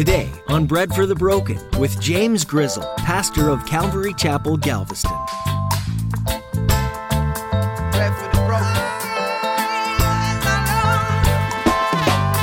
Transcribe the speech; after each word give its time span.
Today 0.00 0.30
on 0.48 0.64
Bread 0.64 0.94
for 0.94 1.04
the 1.04 1.14
Broken 1.14 1.58
with 1.78 2.00
James 2.00 2.42
Grizzle, 2.42 2.90
pastor 2.96 3.50
of 3.50 3.66
Calvary 3.66 4.14
Chapel, 4.14 4.56
Galveston. 4.56 5.12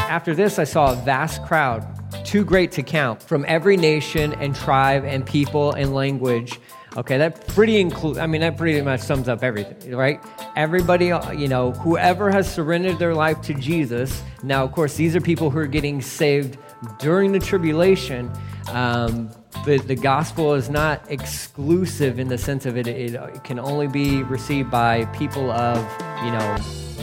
After 0.08 0.36
this, 0.36 0.60
I 0.60 0.66
saw 0.66 0.92
a 0.92 0.96
vast 0.98 1.44
crowd, 1.46 1.84
too 2.24 2.46
great 2.46 2.72
to 2.74 2.84
count, 2.84 3.24
from 3.24 3.44
every 3.48 3.76
nation 3.76 4.34
and 4.34 4.56
tribe 4.56 5.04
and 5.04 5.26
people 5.26 5.72
and 5.72 5.96
language. 5.96 6.60
Okay, 6.96 7.18
that 7.18 7.48
pretty 7.48 7.80
include. 7.80 8.20
I 8.20 8.28
mean, 8.28 8.42
that 8.42 8.56
pretty 8.56 8.80
much 8.84 9.00
sums 9.00 9.28
up 9.28 9.44
everything, 9.44 9.96
right? 9.96 10.24
Everybody, 10.56 11.12
uh, 11.12 11.32
you 11.32 11.48
know, 11.48 11.72
whoever 11.72 12.30
has 12.30 12.52
surrendered 12.54 13.00
their 13.00 13.16
life 13.16 13.42
to 13.42 13.56
Jesus. 13.56 14.22
Now, 14.44 14.64
of 14.64 14.74
course, 14.74 14.96
these 14.96 15.16
are 15.16 15.22
people 15.22 15.50
who 15.50 15.58
are 15.58 15.66
getting 15.66 16.04
saved 16.04 16.60
during 17.00 17.32
the 17.32 17.40
tribulation. 17.40 18.32
Um, 18.72 19.30
but 19.66 19.88
the 19.88 19.96
gospel 19.96 20.54
is 20.54 20.70
not 20.70 21.02
exclusive 21.10 22.20
in 22.20 22.28
the 22.28 22.38
sense 22.38 22.66
of 22.66 22.78
it, 22.78 22.88
it 22.88 23.44
can 23.44 23.60
only 23.60 23.88
be 23.88 24.24
received 24.24 24.70
by 24.70 25.06
people 25.06 25.52
of, 25.52 25.78
you 26.24 26.32
know, 26.32 26.58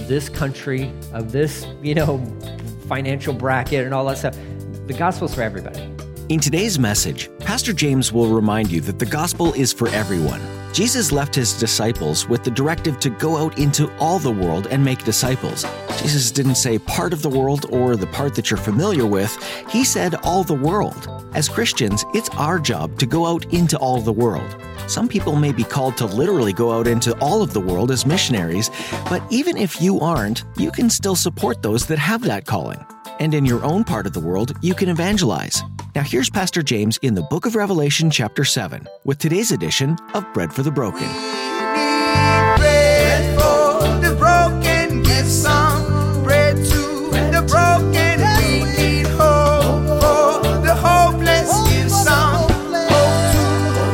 this 0.07 0.29
country, 0.29 0.93
of 1.13 1.33
this, 1.33 1.67
you 1.83 1.95
know, 1.95 2.19
financial 2.89 3.35
bracket 3.35 3.85
and 3.85 3.95
all 3.95 4.05
that 4.07 4.19
stuff. 4.19 4.37
The 4.87 4.95
gospel's 4.95 5.35
for 5.35 5.43
everybody. 5.43 5.94
In 6.31 6.41
today's 6.41 6.79
message, 6.79 7.29
Pastor 7.41 7.75
James 7.75 8.11
will 8.11 8.35
remind 8.35 8.71
you 8.71 8.81
that 8.81 8.99
the 8.99 9.05
gospel 9.05 9.53
is 9.53 9.75
for 9.75 9.89
everyone. 9.89 10.41
Jesus 10.73 11.13
left 11.13 11.35
his 11.35 11.53
disciples 11.53 12.27
with 12.27 12.43
the 12.45 12.51
directive 12.51 12.99
to 13.01 13.11
go 13.11 13.37
out 13.37 13.59
into 13.59 13.95
all 13.99 14.19
the 14.19 14.31
world 14.31 14.67
and 14.69 14.83
make 14.83 15.05
disciples. 15.05 15.67
Jesus 15.99 16.31
didn't 16.31 16.55
say 16.55 16.79
part 16.79 17.13
of 17.13 17.21
the 17.21 17.29
world 17.29 17.67
or 17.69 17.95
the 17.95 18.07
part 18.07 18.35
that 18.37 18.51
you're 18.51 18.57
familiar 18.57 19.05
with, 19.05 19.37
he 19.69 19.85
said 19.85 20.15
all 20.23 20.43
the 20.43 20.55
world. 20.55 21.11
As 21.35 21.47
Christians, 21.47 22.07
it's 22.15 22.31
our 22.31 22.59
job 22.59 22.99
to 23.01 23.07
go 23.07 23.27
out 23.27 23.45
into 23.53 23.77
all 23.77 24.01
the 24.01 24.11
world. 24.11 24.57
Some 24.87 25.09
people 25.09 25.37
may 25.37 25.53
be 25.53 25.63
called 25.63 25.99
to 25.99 26.07
literally 26.07 26.55
go 26.55 26.73
out 26.73 26.87
into 26.87 27.15
all 27.19 27.43
of 27.43 27.53
the 27.53 27.61
world 27.61 27.91
as 27.91 28.07
missionaries, 28.07 28.71
but 29.11 29.23
even 29.29 29.59
if 29.59 29.83
you 29.83 30.01
aren't, 30.01 30.45
you 30.57 30.71
can 30.71 30.89
still 30.89 31.17
support 31.17 31.61
those 31.61 31.87
that 31.89 31.99
have 31.99 32.23
that 32.23 32.47
calling. 32.47 32.83
And 33.21 33.35
in 33.35 33.45
your 33.45 33.63
own 33.63 33.85
part 33.85 34.07
of 34.07 34.15
the 34.15 34.21
world, 34.21 34.57
you 34.63 34.75
can 34.75 34.89
evangelize. 34.89 35.63
Now, 35.95 36.03
here's 36.03 36.29
Pastor 36.29 36.61
James 36.61 36.99
in 37.03 37.15
the 37.15 37.23
book 37.23 37.47
of 37.47 37.55
Revelation, 37.55 38.11
chapter 38.11 38.43
7, 38.43 38.89
with 39.05 39.19
today's 39.19 39.53
edition 39.53 39.97
of 40.13 40.25
Bread 40.35 40.53
for 40.53 40.65
the 40.65 40.71
Broken. 40.73 41.07
Bread 42.59 43.39
for 43.39 43.79
the 44.01 44.17
broken, 44.19 45.05
give 45.05 45.25
some 45.27 46.25
bread 46.25 46.57
to 46.57 47.11
the 47.31 47.45
broken. 47.47 48.19
We 48.43 48.65
need 48.77 49.07
hope 49.07 49.87
for 50.03 50.43
the 50.67 50.75
hopeless, 50.75 51.53
give 51.71 51.89
some 51.89 52.51
hope 52.51 53.31
to 53.31 53.45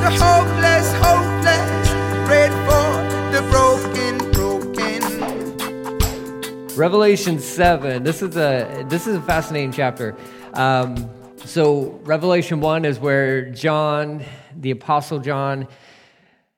the 0.00 0.10
hopeless, 0.24 0.90
hopeless. 1.04 1.90
Bread 2.26 2.50
for 2.64 2.88
the 3.30 3.42
broken, 3.50 4.16
broken. 4.32 5.02
Revelation 6.78 7.38
7. 7.38 8.02
This 8.02 8.22
is 8.22 8.38
a 8.38 8.86
this 8.88 9.06
is 9.06 9.16
a 9.16 9.20
fascinating 9.20 9.72
chapter. 9.72 10.16
Um, 10.54 11.10
so 11.44 12.00
Revelation 12.04 12.60
1 12.60 12.84
is 12.84 12.98
where 12.98 13.50
John, 13.50 14.24
the 14.56 14.70
apostle 14.70 15.18
John, 15.18 15.68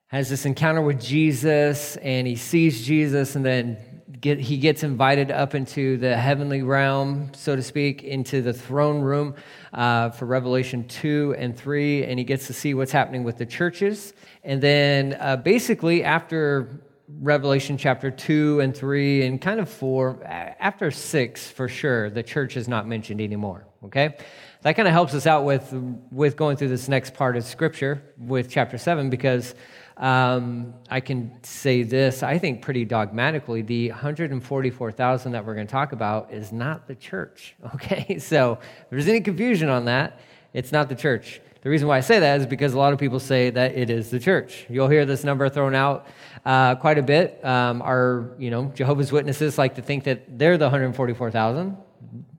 has 0.07 0.29
this 0.29 0.45
encounter 0.45 0.81
with 0.81 1.01
Jesus 1.01 1.95
and 1.97 2.27
he 2.27 2.35
sees 2.35 2.85
Jesus 2.85 3.35
and 3.35 3.45
then 3.45 3.77
get, 4.19 4.39
he 4.39 4.57
gets 4.57 4.83
invited 4.83 5.31
up 5.31 5.55
into 5.55 5.97
the 5.97 6.15
heavenly 6.15 6.61
realm, 6.61 7.31
so 7.33 7.55
to 7.55 7.61
speak, 7.61 8.03
into 8.03 8.41
the 8.41 8.53
throne 8.53 9.01
room 9.01 9.35
uh, 9.73 10.09
for 10.11 10.25
Revelation 10.25 10.87
2 10.87 11.35
and 11.37 11.57
3, 11.57 12.05
and 12.05 12.19
he 12.19 12.25
gets 12.25 12.47
to 12.47 12.53
see 12.53 12.73
what's 12.73 12.91
happening 12.91 13.23
with 13.23 13.37
the 13.37 13.45
churches. 13.45 14.13
And 14.43 14.61
then 14.61 15.17
uh, 15.19 15.37
basically, 15.37 16.03
after 16.03 16.79
Revelation 17.19 17.77
chapter 17.77 18.11
2 18.11 18.61
and 18.61 18.75
3 18.75 19.25
and 19.25 19.41
kind 19.41 19.59
of 19.59 19.69
4, 19.69 20.23
after 20.25 20.89
6 20.89 21.47
for 21.49 21.67
sure, 21.67 22.09
the 22.09 22.23
church 22.23 22.55
is 22.55 22.67
not 22.67 22.87
mentioned 22.87 23.21
anymore, 23.21 23.65
okay? 23.83 24.15
That 24.63 24.77
kind 24.77 24.87
of 24.87 24.93
helps 24.93 25.13
us 25.13 25.27
out 25.27 25.43
with, 25.43 25.73
with 26.09 26.37
going 26.37 26.55
through 26.55 26.69
this 26.69 26.87
next 26.87 27.13
part 27.13 27.35
of 27.35 27.43
Scripture 27.43 28.01
with 28.17 28.49
chapter 28.49 28.77
7 28.77 29.09
because 29.09 29.55
um, 29.97 30.73
I 30.89 31.01
can 31.01 31.43
say 31.43 31.83
this, 31.83 32.23
I 32.23 32.39
think 32.39 32.61
pretty 32.61 32.85
dogmatically, 32.85 33.61
the 33.61 33.89
144,000 33.89 35.33
that 35.33 35.45
we're 35.45 35.55
going 35.55 35.67
to 35.67 35.71
talk 35.71 35.91
about 35.91 36.31
is 36.31 36.53
not 36.53 36.87
the 36.87 36.95
church, 36.95 37.55
okay? 37.75 38.17
So 38.19 38.53
if 38.61 38.89
there's 38.89 39.09
any 39.09 39.19
confusion 39.19 39.67
on 39.67 39.83
that, 39.85 40.19
it's 40.53 40.71
not 40.71 40.87
the 40.87 40.95
church. 40.95 41.41
The 41.61 41.69
reason 41.69 41.89
why 41.89 41.97
I 41.97 42.01
say 42.01 42.19
that 42.19 42.39
is 42.39 42.47
because 42.47 42.73
a 42.73 42.77
lot 42.77 42.93
of 42.93 42.99
people 42.99 43.19
say 43.19 43.49
that 43.49 43.75
it 43.75 43.89
is 43.89 44.11
the 44.11 44.19
church. 44.19 44.65
You'll 44.69 44.87
hear 44.87 45.05
this 45.05 45.25
number 45.25 45.49
thrown 45.49 45.75
out 45.75 46.07
uh, 46.45 46.75
quite 46.75 46.97
a 46.97 47.03
bit. 47.03 47.43
Um, 47.43 47.81
our, 47.81 48.33
you 48.39 48.49
know, 48.49 48.71
Jehovah's 48.75 49.11
Witnesses 49.11 49.57
like 49.57 49.75
to 49.75 49.81
think 49.81 50.05
that 50.05 50.39
they're 50.39 50.57
the 50.57 50.65
144,000. 50.65 51.75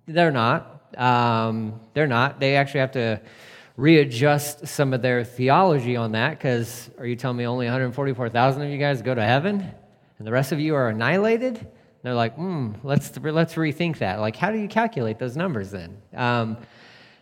They're 0.07 0.31
not. 0.31 0.74
Um, 0.97 1.81
they're 1.93 2.07
not. 2.07 2.41
They 2.41 2.57
actually 2.57 2.81
have 2.81 2.93
to 2.93 3.21
readjust 3.77 4.67
some 4.67 4.93
of 4.93 5.03
their 5.03 5.25
theology 5.25 5.97
on 5.97 6.13
that 6.13 6.31
because 6.31 6.91
are 6.99 7.07
you 7.07 7.17
telling 7.17 7.37
me 7.37 7.47
only 7.47 7.67
144,000 7.67 8.63
of 8.63 8.71
you 8.71 8.79
guys 8.79 9.03
go 9.03 9.15
to 9.15 9.25
heaven 9.25 9.69
and 10.19 10.27
the 10.27 10.33
rest 10.33 10.53
of 10.53 10.61
you 10.61 10.75
are 10.75 10.89
annihilated? 10.89 11.57
And 11.57 11.69
they're 12.03 12.15
like, 12.15 12.35
hmm, 12.37 12.73
let's, 12.83 13.17
let's 13.19 13.55
rethink 13.55 13.99
that. 13.99 14.21
Like, 14.21 14.37
how 14.37 14.53
do 14.53 14.59
you 14.59 14.69
calculate 14.69 15.19
those 15.19 15.37
numbers 15.37 15.71
then? 15.71 15.97
Um, 16.15 16.57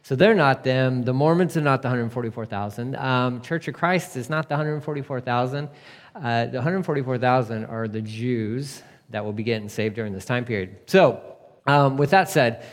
so 0.02 0.16
they're 0.16 0.34
not 0.34 0.64
them. 0.64 1.04
The 1.04 1.14
Mormons 1.14 1.56
are 1.56 1.60
not 1.60 1.80
the 1.80 1.88
144,000. 1.88 2.96
Um, 2.96 3.40
Church 3.40 3.68
of 3.68 3.74
Christ 3.74 4.16
is 4.16 4.28
not 4.28 4.48
the 4.48 4.54
144,000. 4.54 5.68
Uh, 6.14 6.46
the 6.46 6.58
144,000 6.58 7.64
are 7.66 7.86
the 7.86 8.02
Jews 8.02 8.82
that 9.10 9.24
will 9.24 9.32
be 9.32 9.44
getting 9.44 9.68
saved 9.68 9.94
during 9.94 10.12
this 10.12 10.24
time 10.24 10.44
period. 10.44 10.76
So, 10.86 11.22
um, 11.66 11.96
with 11.96 12.10
that 12.10 12.28
said, 12.28 12.66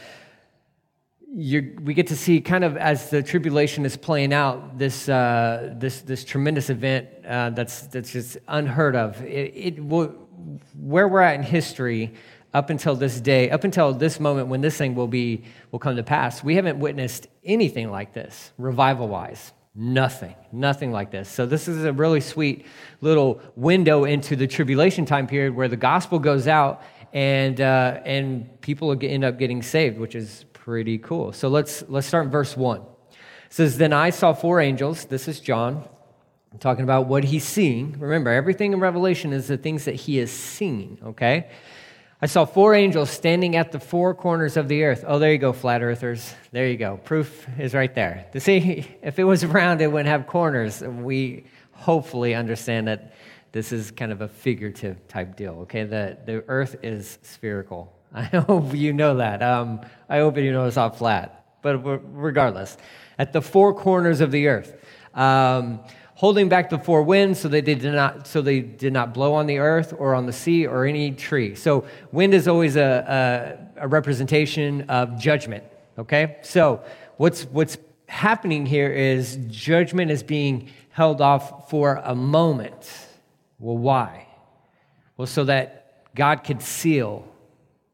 we 1.39 1.93
get 1.93 2.07
to 2.07 2.17
see 2.17 2.41
kind 2.41 2.63
of 2.63 2.75
as 2.75 3.09
the 3.09 3.23
tribulation 3.23 3.85
is 3.85 3.95
playing 3.95 4.33
out 4.33 4.77
this 4.77 5.07
uh, 5.07 5.73
this 5.77 6.01
this 6.01 6.25
tremendous 6.25 6.69
event 6.69 7.07
uh, 7.25 7.51
that's 7.51 7.81
that's 7.83 8.11
just 8.11 8.37
unheard 8.47 8.95
of. 8.95 9.21
It, 9.21 9.53
it 9.55 9.79
where 9.79 11.07
we're 11.07 11.21
at 11.21 11.35
in 11.35 11.43
history 11.43 12.13
up 12.53 12.69
until 12.69 12.95
this 12.95 13.21
day, 13.21 13.49
up 13.51 13.63
until 13.63 13.93
this 13.93 14.19
moment 14.19 14.47
when 14.47 14.61
this 14.61 14.75
thing 14.77 14.95
will 14.95 15.07
be 15.07 15.43
will 15.71 15.79
come 15.79 15.95
to 15.95 16.03
pass, 16.03 16.43
we 16.43 16.55
haven't 16.55 16.79
witnessed 16.79 17.27
anything 17.43 17.89
like 17.89 18.13
this 18.13 18.51
revival 18.57 19.07
wise. 19.07 19.53
Nothing, 19.75 20.35
nothing 20.51 20.91
like 20.91 21.11
this. 21.11 21.29
So, 21.29 21.45
this 21.45 21.67
is 21.67 21.85
a 21.85 21.93
really 21.93 22.19
sweet 22.19 22.65
little 23.01 23.39
window 23.55 24.03
into 24.03 24.35
the 24.35 24.47
tribulation 24.47 25.05
time 25.05 25.27
period 25.27 25.55
where 25.55 25.69
the 25.69 25.77
gospel 25.77 26.19
goes 26.19 26.47
out 26.47 26.81
and, 27.13 27.61
uh, 27.61 28.01
and 28.03 28.59
people 28.61 28.97
end 29.01 29.23
up 29.23 29.37
getting 29.37 29.61
saved, 29.61 29.97
which 29.99 30.15
is 30.15 30.43
pretty 30.69 30.99
cool. 30.99 31.33
So 31.33 31.47
let's 31.47 31.83
let's 31.87 32.05
start 32.05 32.25
in 32.25 32.31
verse 32.31 32.55
1. 32.55 32.79
It 32.79 32.85
says, 33.49 33.79
Then 33.79 33.91
I 33.91 34.11
saw 34.11 34.33
four 34.33 34.61
angels. 34.61 35.05
This 35.05 35.27
is 35.27 35.39
John 35.39 35.83
talking 36.59 36.83
about 36.83 37.07
what 37.07 37.23
he's 37.23 37.43
seeing. 37.43 37.97
Remember, 37.97 38.29
everything 38.29 38.73
in 38.73 38.79
Revelation 38.79 39.33
is 39.33 39.47
the 39.47 39.57
things 39.57 39.85
that 39.85 39.95
he 39.95 40.19
is 40.19 40.31
seeing, 40.31 40.99
okay? 41.03 41.49
I 42.21 42.27
saw 42.27 42.45
four 42.45 42.75
angels 42.75 43.09
standing 43.09 43.55
at 43.55 43.71
the 43.71 43.79
four 43.79 44.13
corners 44.13 44.57
of 44.57 44.67
the 44.67 44.83
earth. 44.83 45.03
Oh, 45.07 45.17
there 45.17 45.31
you 45.31 45.39
go, 45.39 45.53
flat 45.53 45.81
earthers. 45.81 46.35
There 46.51 46.67
you 46.67 46.77
go. 46.77 46.97
Proof 46.97 47.47
is 47.57 47.73
right 47.73 47.95
there. 47.95 48.27
To 48.33 48.39
see, 48.47 48.85
if 49.01 49.17
it 49.17 49.23
was 49.23 49.43
round, 49.43 49.81
it 49.81 49.87
wouldn't 49.87 50.09
have 50.09 50.27
corners. 50.27 50.83
We 50.83 51.45
hopefully 51.71 52.35
understand 52.35 52.87
that 52.89 53.15
this 53.53 53.71
is 53.71 53.89
kind 53.89 54.11
of 54.11 54.21
a 54.21 54.27
figurative 54.27 55.07
type 55.07 55.35
deal, 55.35 55.61
okay? 55.61 55.85
The, 55.85 56.19
the 56.27 56.43
earth 56.47 56.75
is 56.83 57.17
spherical. 57.23 57.91
I 58.13 58.23
hope 58.23 58.73
you 58.73 58.93
know 58.93 59.17
that. 59.17 59.43
Um, 59.43 59.81
I 60.07 60.19
hope 60.19 60.37
you 60.37 60.51
know 60.51 60.65
it's 60.65 60.75
not 60.75 60.97
flat. 60.97 61.45
But 61.61 61.77
regardless, 61.77 62.77
at 63.17 63.33
the 63.33 63.41
four 63.41 63.73
corners 63.73 64.21
of 64.21 64.31
the 64.31 64.47
earth, 64.47 64.75
um, 65.13 65.81
holding 66.15 66.49
back 66.49 66.69
the 66.69 66.79
four 66.79 67.03
winds 67.03 67.39
so 67.39 67.47
they 67.47 67.61
did 67.61 67.83
not 67.83 68.27
so 68.27 68.41
they 68.41 68.59
did 68.59 68.91
not 68.91 69.13
blow 69.13 69.33
on 69.33 69.45
the 69.45 69.57
earth 69.57 69.93
or 69.97 70.15
on 70.15 70.25
the 70.25 70.33
sea 70.33 70.65
or 70.65 70.85
any 70.85 71.11
tree. 71.11 71.55
So 71.55 71.85
wind 72.11 72.33
is 72.33 72.47
always 72.47 72.75
a, 72.75 73.59
a, 73.77 73.83
a 73.85 73.87
representation 73.87 74.81
of 74.89 75.19
judgment. 75.19 75.63
Okay, 75.97 76.37
so 76.41 76.81
what's 77.17 77.43
what's 77.43 77.77
happening 78.07 78.65
here 78.65 78.91
is 78.91 79.37
judgment 79.47 80.11
is 80.11 80.23
being 80.23 80.69
held 80.91 81.21
off 81.21 81.69
for 81.69 82.01
a 82.03 82.15
moment. 82.15 82.89
Well, 83.59 83.77
why? 83.77 84.27
Well, 85.17 85.27
so 85.27 85.43
that 85.43 86.15
God 86.15 86.43
could 86.43 86.61
seal 86.61 87.28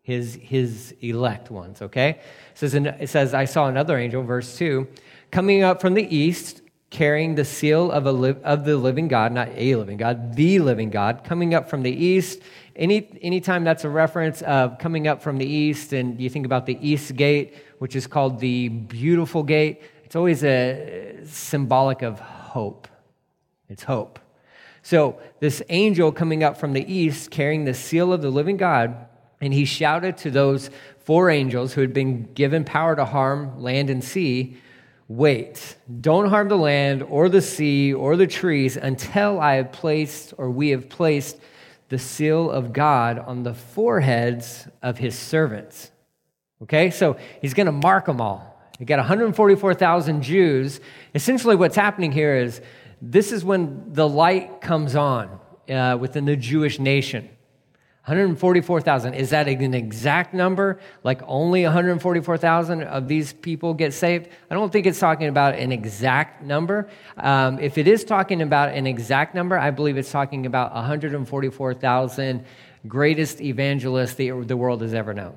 his, 0.06 0.38
his 0.40 0.94
elect 1.02 1.50
ones, 1.50 1.82
okay? 1.82 2.10
It 2.10 2.20
says, 2.54 2.76
it 2.76 3.10
says, 3.10 3.34
I 3.34 3.46
saw 3.46 3.68
another 3.68 3.98
angel, 3.98 4.22
verse 4.22 4.56
2, 4.56 4.88
coming 5.32 5.64
up 5.64 5.82
from 5.82 5.96
the 5.96 6.16
east, 6.16 6.62
carrying 6.92 7.34
the 7.34 7.44
seal 7.44 7.92
of, 7.92 8.06
a 8.06 8.12
li- 8.12 8.36
of 8.44 8.66
the 8.66 8.78
living 8.78 9.08
God, 9.08 9.32
not 9.32 9.50
a 9.56 9.76
living 9.76 9.98
God, 9.98 10.36
the 10.36 10.60
living 10.60 10.92
God, 10.92 11.24
coming 11.24 11.56
up 11.56 11.68
from 11.68 11.82
the 11.82 11.92
east, 11.92 12.40
any 12.76 13.18
anytime 13.24 13.64
that's 13.64 13.84
a 13.84 13.90
reference 13.90 14.44
of 14.44 14.78
coming 14.78 15.08
up 15.08 15.24
from 15.24 15.40
the 15.40 15.46
east, 15.46 15.92
and 15.92 16.22
you 16.22 16.30
think 16.30 16.46
about 16.46 16.68
the 16.68 16.78
east 16.88 17.16
gate, 17.16 17.56
which 17.80 17.96
is 17.96 18.06
called 18.06 18.40
the 18.40 18.70
beautiful 18.70 19.42
gate, 19.42 19.82
it's 20.04 20.16
always 20.16 20.44
a 20.44 21.18
symbolic 21.26 22.04
of 22.04 22.20
hope. 22.20 22.88
It's 23.70 23.84
hope. 23.84 24.20
So 24.84 25.20
this 25.40 25.64
angel 25.70 26.12
coming 26.12 26.44
up 26.44 26.58
from 26.58 26.74
the 26.74 26.94
east, 26.94 27.32
carrying 27.32 27.66
the 27.66 27.74
seal 27.74 28.14
of 28.14 28.22
the 28.22 28.30
living 28.30 28.58
God, 28.58 29.08
and 29.46 29.54
he 29.54 29.64
shouted 29.64 30.18
to 30.18 30.32
those 30.32 30.70
four 31.00 31.30
angels 31.30 31.74
who 31.74 31.82
had 31.82 31.94
been 31.94 32.24
given 32.34 32.66
power 32.66 32.96
to 32.96 33.06
harm 33.06 33.62
land 33.62 33.90
and 33.90 34.04
sea 34.04 34.58
Wait, 35.08 35.76
don't 36.02 36.30
harm 36.30 36.48
the 36.48 36.58
land 36.58 37.04
or 37.04 37.30
the 37.30 37.42
sea 37.42 37.94
or 37.94 38.16
the 38.16 38.26
trees 38.26 38.76
until 38.76 39.40
I 39.40 39.56
have 39.56 39.72
placed 39.72 40.34
or 40.40 40.50
we 40.50 40.70
have 40.70 40.90
placed 40.90 41.38
the 41.90 42.00
seal 42.00 42.50
of 42.50 42.74
God 42.74 43.20
on 43.20 43.44
the 43.44 43.54
foreheads 43.54 44.68
of 44.82 44.98
his 44.98 45.18
servants. 45.18 45.92
Okay, 46.64 46.90
so 46.90 47.18
he's 47.40 47.54
going 47.54 47.68
to 47.68 47.72
mark 47.72 48.06
them 48.06 48.20
all. 48.20 48.60
You 48.80 48.88
got 48.88 48.98
144,000 48.98 50.24
Jews. 50.24 50.80
Essentially, 51.14 51.56
what's 51.56 51.76
happening 51.76 52.12
here 52.12 52.36
is 52.36 52.60
this 53.00 53.32
is 53.32 53.46
when 53.46 53.94
the 53.94 54.10
light 54.10 54.60
comes 54.60 54.96
on 54.96 55.40
uh, 55.70 55.98
within 56.00 56.26
the 56.26 56.36
Jewish 56.36 56.80
nation. 56.80 57.30
144,000. 58.06 59.16
Is 59.16 59.32
that 59.32 59.48
an 59.48 59.74
exact 59.74 60.32
number? 60.32 60.80
Like 61.04 61.22
only 61.26 61.64
144,000 61.64 62.84
of 62.84 63.08
these 63.08 63.34
people 63.34 63.74
get 63.74 63.96
saved? 63.96 64.30
I 64.52 64.54
don't 64.54 64.72
think 64.72 64.86
it's 64.86 65.00
talking 65.00 65.28
about 65.28 65.56
an 65.56 65.72
exact 65.72 66.44
number. 66.44 66.88
Um, 67.18 67.58
if 67.58 67.80
it 67.80 67.88
is 67.88 68.04
talking 68.04 68.44
about 68.44 68.70
an 68.74 68.86
exact 68.86 69.34
number, 69.34 69.58
I 69.58 69.72
believe 69.72 69.98
it's 69.98 70.12
talking 70.12 70.46
about 70.46 70.72
144,000 70.76 72.46
greatest 72.88 73.42
evangelists 73.42 74.14
the, 74.14 74.30
the 74.30 74.56
world 74.56 74.84
has 74.84 74.94
ever 74.94 75.12
known. 75.12 75.36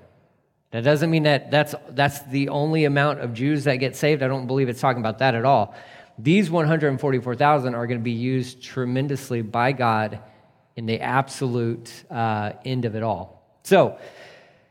That 0.71 0.85
doesn't 0.85 1.11
mean 1.11 1.23
that 1.23 1.51
that's, 1.51 1.75
that's 1.93 2.21
the 2.25 2.51
only 2.51 2.85
amount 2.85 3.21
of 3.21 3.33
Jews 3.33 3.65
that 3.65 3.77
get 3.77 3.97
saved. 3.97 4.23
I 4.23 4.29
don't 4.29 4.47
believe 4.47 4.69
it's 4.69 4.83
talking 4.83 5.01
about 5.01 5.21
that 5.21 5.35
at 5.35 5.47
all. 5.47 5.75
These 6.19 6.51
144,000 6.51 7.75
are 7.75 7.87
going 7.87 7.99
to 7.99 8.05
be 8.05 8.11
used 8.11 8.63
tremendously 8.63 9.41
by 9.41 9.73
God 9.73 10.21
in 10.79 10.87
the 10.87 11.01
absolute 11.01 12.05
uh, 12.09 12.53
end 12.65 12.85
of 12.85 12.95
it 12.95 13.03
all. 13.03 13.43
So 13.65 13.99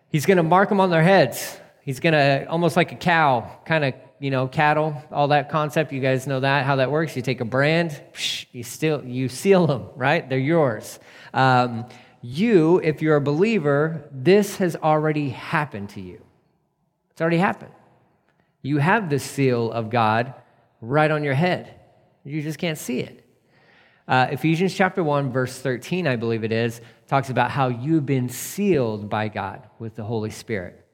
he's 0.07 0.25
going 0.25 0.38
to 0.38 0.44
mark 0.44 0.69
them 0.69 0.80
on 0.80 0.89
their 0.89 1.04
heads. 1.04 1.59
He's 1.81 2.00
going 2.00 2.13
to, 2.13 2.48
almost 2.50 2.77
like 2.77 2.94
a 2.94 2.95
cow, 2.95 3.59
kind 3.65 3.83
of, 3.83 3.94
you 4.18 4.31
know, 4.31 4.48
cattle, 4.48 4.95
all 5.12 5.27
that 5.27 5.50
concept. 5.50 5.92
You 5.92 6.00
guys 6.00 6.25
know 6.25 6.39
that, 6.39 6.65
how 6.65 6.77
that 6.77 6.92
works. 6.92 7.18
You 7.18 7.21
take 7.21 7.42
a 7.42 7.45
brand, 7.45 8.01
you, 8.54 8.63
still, 8.63 9.04
you 9.04 9.27
seal 9.27 9.68
them, 9.68 9.88
right? 9.98 10.27
They're 10.30 10.39
yours. 10.39 10.98
Um, 11.33 11.86
you, 12.21 12.80
if 12.81 13.01
you're 13.01 13.18
a 13.18 13.21
believer, 13.21 14.07
this 14.10 14.56
has 14.57 14.77
already 14.77 15.27
happened 15.31 15.89
to 15.89 16.00
you. 16.00 16.21
It's 17.12 17.19
already 17.19 17.38
happened. 17.38 17.74
You 18.62 18.77
have 18.77 19.10
the 19.10 19.19
seal 19.19 19.74
of 19.74 19.89
God 19.89 20.33
right 20.80 21.12
on 21.12 21.25
your 21.25 21.33
head. 21.33 21.75
You 22.24 22.42
just 22.42 22.60
can't 22.60 22.77
see 22.77 23.01
it. 23.01 23.26
Uh, 24.07 24.27
Ephesians 24.31 24.74
chapter 24.74 25.04
1, 25.04 25.31
verse 25.33 25.59
13, 25.59 26.07
I 26.07 26.15
believe 26.15 26.45
it 26.45 26.54
is, 26.54 26.80
talks 27.07 27.30
about 27.30 27.51
how 27.51 27.68
you've 27.68 28.06
been 28.06 28.30
sealed 28.30 29.09
by 29.09 29.27
God 29.27 29.68
with 29.80 29.95
the 29.95 30.04
Holy 30.04 30.30
Spirit. 30.30 30.86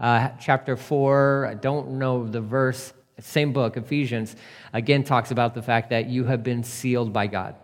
Uh, 0.00 0.30
chapter 0.40 0.76
4, 0.76 1.46
I 1.46 1.54
don't 1.54 1.92
know 1.92 2.26
the 2.26 2.40
verse, 2.40 2.92
same 3.20 3.52
book, 3.52 3.76
Ephesians, 3.76 4.34
again 4.72 5.04
talks 5.04 5.30
about 5.30 5.54
the 5.54 5.62
fact 5.62 5.90
that 5.90 6.06
you 6.06 6.24
have 6.24 6.42
been 6.42 6.64
sealed 6.64 7.12
by 7.12 7.28
God. 7.28 7.54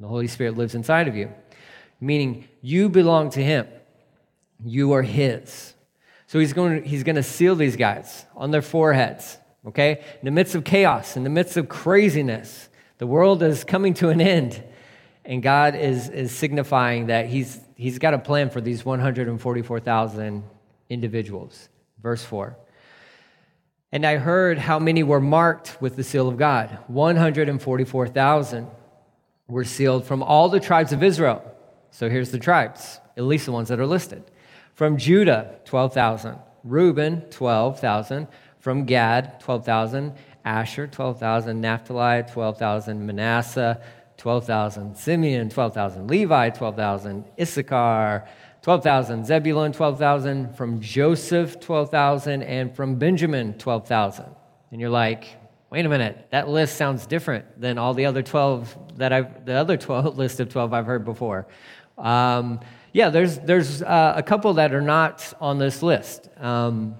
The 0.00 0.08
Holy 0.08 0.26
Spirit 0.26 0.56
lives 0.56 0.74
inside 0.74 1.06
of 1.06 1.14
you, 1.14 1.32
meaning 2.00 2.48
you 2.60 2.88
belong 2.88 3.30
to 3.30 3.42
Him. 3.42 3.68
You 4.64 4.94
are 4.94 5.02
His. 5.02 5.74
So 6.26 6.40
he's 6.40 6.52
going, 6.52 6.82
to, 6.82 6.88
he's 6.88 7.04
going 7.04 7.14
to 7.16 7.22
seal 7.22 7.54
these 7.54 7.76
guys 7.76 8.24
on 8.34 8.50
their 8.50 8.62
foreheads, 8.62 9.38
okay? 9.68 10.02
In 10.20 10.24
the 10.24 10.32
midst 10.32 10.56
of 10.56 10.64
chaos, 10.64 11.16
in 11.16 11.22
the 11.22 11.30
midst 11.30 11.56
of 11.56 11.68
craziness, 11.68 12.68
the 12.98 13.06
world 13.06 13.42
is 13.42 13.64
coming 13.64 13.94
to 13.94 14.10
an 14.10 14.20
end, 14.20 14.62
and 15.24 15.42
God 15.42 15.74
is, 15.74 16.08
is 16.08 16.30
signifying 16.32 17.06
that 17.06 17.26
he's, 17.26 17.60
he's 17.76 17.98
got 17.98 18.14
a 18.14 18.18
plan 18.18 18.50
for 18.50 18.60
these 18.60 18.84
144,000 18.84 20.44
individuals. 20.88 21.68
Verse 22.02 22.22
4. 22.22 22.56
And 23.90 24.04
I 24.04 24.16
heard 24.16 24.58
how 24.58 24.78
many 24.78 25.02
were 25.02 25.20
marked 25.20 25.80
with 25.80 25.96
the 25.96 26.04
seal 26.04 26.28
of 26.28 26.36
God 26.36 26.78
144,000 26.88 28.66
were 29.46 29.64
sealed 29.64 30.04
from 30.04 30.22
all 30.22 30.48
the 30.48 30.60
tribes 30.60 30.92
of 30.92 31.02
Israel. 31.02 31.42
So 31.90 32.08
here's 32.08 32.30
the 32.30 32.38
tribes, 32.38 32.98
at 33.16 33.24
least 33.24 33.46
the 33.46 33.52
ones 33.52 33.68
that 33.68 33.78
are 33.78 33.86
listed. 33.86 34.24
From 34.74 34.96
Judah, 34.96 35.60
12,000. 35.64 36.36
Reuben, 36.64 37.20
12,000. 37.30 38.26
From 38.58 38.84
Gad, 38.84 39.38
12,000. 39.40 40.14
Asher, 40.44 40.86
12,000, 40.86 41.60
Naphtali, 41.60 42.22
12,000, 42.30 43.06
Manasseh, 43.06 43.80
12,000, 44.16 44.96
Simeon, 44.96 45.48
12,000, 45.48 46.06
Levi, 46.08 46.50
12,000, 46.50 47.24
Issachar, 47.40 48.28
12,000, 48.62 49.26
Zebulun, 49.26 49.72
12,000, 49.72 50.54
from 50.54 50.80
Joseph, 50.80 51.60
12,000, 51.60 52.42
and 52.42 52.74
from 52.74 52.96
Benjamin, 52.96 53.54
12,000. 53.54 54.26
And 54.70 54.80
you're 54.80 54.90
like, 54.90 55.36
wait 55.70 55.84
a 55.84 55.88
minute, 55.88 56.28
that 56.30 56.48
list 56.48 56.76
sounds 56.76 57.06
different 57.06 57.60
than 57.60 57.78
all 57.78 57.94
the 57.94 58.06
other 58.06 58.22
12 58.22 58.98
that 58.98 59.12
I've, 59.12 59.44
the 59.44 59.54
other 59.54 59.76
12 59.76 60.16
list 60.18 60.40
of 60.40 60.48
12 60.48 60.72
I've 60.72 60.86
heard 60.86 61.04
before. 61.04 61.46
Um, 61.98 62.60
yeah, 62.92 63.10
there's, 63.10 63.38
there's 63.40 63.82
uh, 63.82 64.14
a 64.16 64.22
couple 64.22 64.54
that 64.54 64.72
are 64.72 64.80
not 64.80 65.34
on 65.40 65.58
this 65.58 65.82
list. 65.82 66.28
Um, 66.38 66.96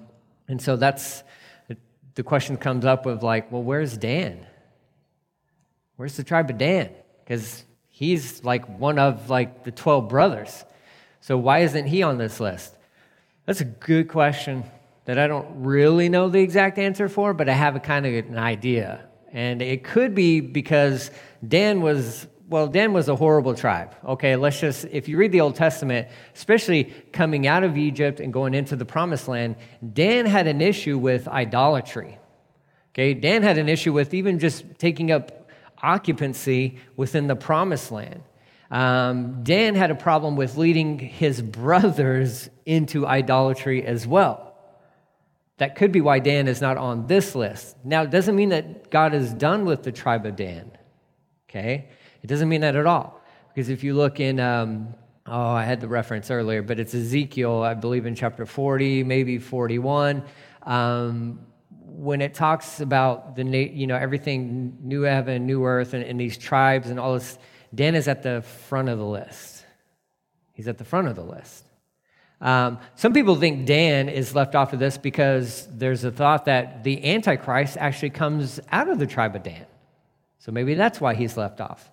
and 0.49 0.61
so 0.61 0.77
that's, 0.77 1.23
the 2.15 2.23
question 2.23 2.57
comes 2.57 2.85
up 2.85 3.07
of 3.07 3.23
like, 3.23 3.51
well, 3.51 3.63
where's 3.63 3.97
Dan? 3.97 4.47
Where's 5.97 6.17
the 6.17 6.25
tribe 6.25 6.51
of 6.51 6.59
Dan? 6.59 6.91
Because 7.25 7.65
he's 7.89 8.45
like 8.45 8.67
one 8.79 8.99
of 8.99 9.31
like 9.31 9.65
the 9.65 9.71
12 9.71 10.09
brothers. 10.09 10.65
So 11.21 11.39
why 11.39 11.61
isn't 11.61 11.87
he 11.87 12.03
on 12.03 12.19
this 12.19 12.41
list? 12.41 12.75
That's 13.47 13.61
a 13.61 13.65
good 13.65 14.09
question 14.09 14.65
that 15.05 15.19
I 15.19 15.27
don't 15.27 15.63
really 15.63 16.09
know 16.09 16.29
the 16.29 16.41
exact 16.41 16.79
answer 16.79 17.09
for, 17.09 17.35
but 17.35 17.49
I 17.49 17.53
have 17.53 17.77
a 17.77 17.81
kind 17.81 18.07
of 18.07 18.13
an 18.13 18.39
idea. 18.39 19.07
And 19.33 19.61
it 19.61 19.85
could 19.85 20.15
be 20.15 20.41
because 20.41 21.11
Dan 21.47 21.81
was 21.81 22.27
well, 22.49 22.67
Dan 22.69 22.93
was 22.93 23.09
a 23.09 23.17
horrible 23.17 23.55
tribe. 23.55 23.95
Okay, 24.05 24.37
let's 24.37 24.61
just, 24.61 24.85
if 24.91 25.09
you 25.09 25.17
read 25.17 25.33
the 25.33 25.41
Old 25.41 25.57
Testament, 25.57 26.09
especially 26.35 26.85
coming 27.13 27.47
out 27.47 27.65
of 27.65 27.77
Egypt 27.79 28.21
and 28.21 28.33
going 28.33 28.55
into 28.55 28.77
the 28.77 28.85
promised 28.85 29.29
land, 29.29 29.57
Dan 29.93 30.27
had 30.27 30.47
an 30.47 30.61
issue 30.61 30.99
with 30.99 31.27
idolatry. 31.27 32.19
Okay, 32.93 33.15
Dan 33.15 33.43
had 33.43 33.59
an 33.59 33.69
issue 33.69 33.93
with 33.93 34.15
even 34.15 34.39
just 34.39 34.65
taking 34.79 35.11
up 35.11 35.51
occupancy 35.83 36.79
within 36.97 37.27
the 37.27 37.37
promised 37.37 37.91
land. 37.91 38.23
Um, 38.71 39.43
Dan 39.43 39.75
had 39.75 39.91
a 39.91 39.95
problem 39.95 40.37
with 40.37 40.57
leading 40.57 40.99
his 40.99 41.41
brothers 41.41 42.49
into 42.67 43.07
idolatry 43.07 43.85
as 43.85 44.07
well. 44.07 44.55
That 45.59 45.77
could 45.77 45.93
be 45.93 46.01
why 46.01 46.19
Dan 46.19 46.49
is 46.49 46.61
not 46.61 46.77
on 46.77 47.07
this 47.07 47.35
list. 47.35 47.77
Now, 47.85 48.03
it 48.03 48.11
doesn't 48.11 48.35
mean 48.35 48.49
that 48.49 48.91
God 48.91 49.15
is 49.15 49.33
done 49.33 49.65
with 49.65 49.83
the 49.83 49.93
tribe 49.93 50.27
of 50.27 50.37
Dan. 50.37 50.73
Okay? 51.49 51.89
It 52.25 52.29
doesn't 52.29 52.49
mean 52.49 52.63
that 52.63 52.75
at 52.75 52.87
all. 52.87 53.21
Because 53.55 53.69
if 53.69 53.85
you 53.85 53.93
look 53.95 54.19
in, 54.19 54.41
um, 54.41 54.95
oh, 55.27 55.51
I 55.51 55.65
had 55.65 55.83
the 55.83 55.89
reference 55.89 56.31
earlier, 56.31 56.63
but 56.63 56.81
it's 56.81 56.95
Ezekiel, 56.95 57.63
I 57.63 57.75
believe 57.75 58.07
in 58.07 58.15
chapter 58.15 58.47
40, 58.47 59.05
maybe 59.05 59.39
41. 59.39 60.25
Um, 60.63 61.41
when 61.71 62.23
it 62.23 62.33
talks 62.33 62.81
about 62.81 63.37
the 63.37 63.45
you 63.45 63.87
know 63.87 63.95
everything 63.95 64.79
new 64.83 65.03
heaven 65.03 65.47
new 65.47 65.65
earth 65.65 65.95
and, 65.95 66.03
and, 66.03 66.19
these 66.19 66.37
tribes 66.37 66.91
and 66.91 66.99
all 66.99 67.15
this 67.15 67.39
dan 67.73 67.95
is 67.95 68.09
at 68.09 68.25
the 68.25 68.43
front 68.43 68.89
of 68.89 68.99
the 68.99 69.05
list 69.05 69.65
he's 70.55 70.67
at 70.67 70.77
the 70.77 70.85
front 70.85 71.07
of 71.07 71.15
the 71.15 71.23
list 71.23 71.65
um, 72.41 72.81
some 72.97 73.13
people 73.13 73.37
think 73.37 73.65
dan 73.65 74.09
is 74.09 74.35
left 74.35 74.57
off 74.57 74.73
of 74.73 74.81
this 74.81 74.99
because 74.99 75.69
there's 75.71 76.03
a 76.03 76.11
thought 76.11 76.47
that 76.47 76.83
the 76.83 77.05
antichrist 77.15 77.77
actually 77.79 78.11
comes 78.11 78.59
out 78.73 78.89
of 78.89 78.99
the 78.99 79.07
tribe 79.07 79.37
of 79.37 79.45
dan 79.45 79.67
so 80.41 80.51
maybe 80.51 80.75
that's 80.75 81.01
why 81.01 81.15
he's 81.15 81.37
left 81.37 81.61
off 81.61 81.93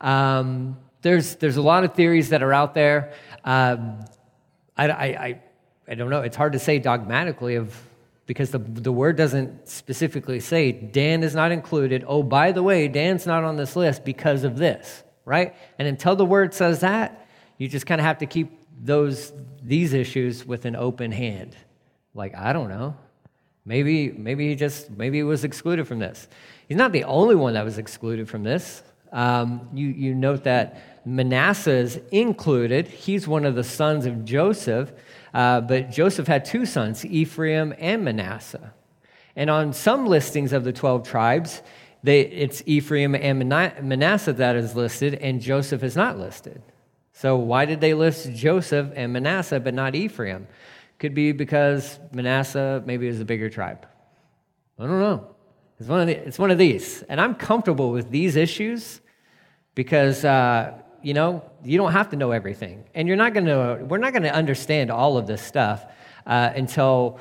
um, 0.00 0.76
there's, 1.02 1.36
there's 1.36 1.56
a 1.56 1.62
lot 1.62 1.84
of 1.84 1.94
theories 1.94 2.30
that 2.30 2.42
are 2.42 2.52
out 2.52 2.74
there. 2.74 3.12
Um, 3.44 4.04
I, 4.76 4.88
I, 4.88 5.04
I, 5.04 5.40
I 5.88 5.94
don't 5.94 6.10
know. 6.10 6.22
It's 6.22 6.36
hard 6.36 6.52
to 6.52 6.58
say 6.58 6.78
dogmatically 6.78 7.56
of 7.56 7.76
because 8.26 8.52
the, 8.52 8.58
the 8.58 8.92
word 8.92 9.16
doesn't 9.16 9.68
specifically 9.68 10.38
say 10.38 10.70
Dan 10.70 11.24
is 11.24 11.34
not 11.34 11.50
included. 11.50 12.04
Oh, 12.06 12.22
by 12.22 12.52
the 12.52 12.62
way, 12.62 12.86
Dan's 12.86 13.26
not 13.26 13.42
on 13.42 13.56
this 13.56 13.74
list 13.74 14.04
because 14.04 14.44
of 14.44 14.56
this, 14.56 15.02
right? 15.24 15.56
And 15.80 15.88
until 15.88 16.14
the 16.14 16.24
word 16.24 16.54
says 16.54 16.80
that, 16.80 17.26
you 17.58 17.66
just 17.66 17.86
kind 17.86 18.00
of 18.00 18.04
have 18.04 18.18
to 18.18 18.26
keep 18.26 18.56
those 18.82 19.32
these 19.62 19.92
issues 19.92 20.46
with 20.46 20.64
an 20.64 20.76
open 20.76 21.10
hand. 21.10 21.56
Like, 22.14 22.36
I 22.36 22.52
don't 22.52 22.68
know. 22.68 22.96
Maybe, 23.64 24.10
maybe 24.12 24.48
he 24.48 24.54
just 24.54 24.90
maybe 24.90 25.18
he 25.18 25.22
was 25.24 25.42
excluded 25.42 25.88
from 25.88 25.98
this. 25.98 26.28
He's 26.68 26.78
not 26.78 26.92
the 26.92 27.04
only 27.04 27.34
one 27.34 27.54
that 27.54 27.64
was 27.64 27.78
excluded 27.78 28.28
from 28.28 28.44
this. 28.44 28.82
Um, 29.12 29.68
you, 29.72 29.88
you 29.88 30.14
note 30.14 30.44
that 30.44 30.80
Manasseh 31.04 31.72
is 31.72 32.00
included. 32.10 32.86
He's 32.86 33.26
one 33.26 33.44
of 33.44 33.54
the 33.54 33.64
sons 33.64 34.06
of 34.06 34.24
Joseph, 34.24 34.92
uh, 35.34 35.60
but 35.62 35.90
Joseph 35.90 36.26
had 36.26 36.44
two 36.44 36.66
sons, 36.66 37.04
Ephraim 37.04 37.74
and 37.78 38.04
Manasseh. 38.04 38.72
And 39.36 39.48
on 39.48 39.72
some 39.72 40.06
listings 40.06 40.52
of 40.52 40.64
the 40.64 40.72
12 40.72 41.08
tribes, 41.08 41.62
they, 42.02 42.20
it's 42.20 42.62
Ephraim 42.66 43.14
and 43.14 43.38
Manasseh 43.48 44.32
that 44.34 44.56
is 44.56 44.74
listed, 44.74 45.14
and 45.14 45.40
Joseph 45.40 45.82
is 45.82 45.96
not 45.96 46.18
listed. 46.18 46.62
So, 47.12 47.36
why 47.36 47.66
did 47.66 47.80
they 47.80 47.92
list 47.92 48.32
Joseph 48.32 48.90
and 48.94 49.12
Manasseh 49.12 49.60
but 49.60 49.74
not 49.74 49.94
Ephraim? 49.94 50.46
Could 50.98 51.14
be 51.14 51.32
because 51.32 51.98
Manasseh 52.12 52.82
maybe 52.86 53.06
is 53.06 53.20
a 53.20 53.24
bigger 53.24 53.50
tribe. 53.50 53.86
I 54.78 54.86
don't 54.86 55.00
know. 55.00 55.34
It's 55.80 55.88
one 55.88 56.00
of, 56.00 56.06
the, 56.06 56.26
it's 56.28 56.38
one 56.38 56.50
of 56.50 56.58
these. 56.58 57.02
And 57.08 57.20
I'm 57.20 57.34
comfortable 57.34 57.90
with 57.90 58.10
these 58.10 58.36
issues 58.36 59.00
because, 59.74 60.24
uh, 60.24 60.74
you 61.02 61.14
know, 61.14 61.42
you 61.64 61.78
don't 61.78 61.92
have 61.92 62.10
to 62.10 62.16
know 62.16 62.30
everything. 62.32 62.84
And 62.94 63.08
you're 63.08 63.16
not 63.16 63.32
going 63.32 63.46
to, 63.46 63.82
we're 63.84 63.98
not 63.98 64.12
going 64.12 64.24
to 64.24 64.34
understand 64.34 64.90
all 64.90 65.16
of 65.16 65.26
this 65.26 65.40
stuff 65.40 65.84
uh, 66.26 66.52
until 66.54 67.18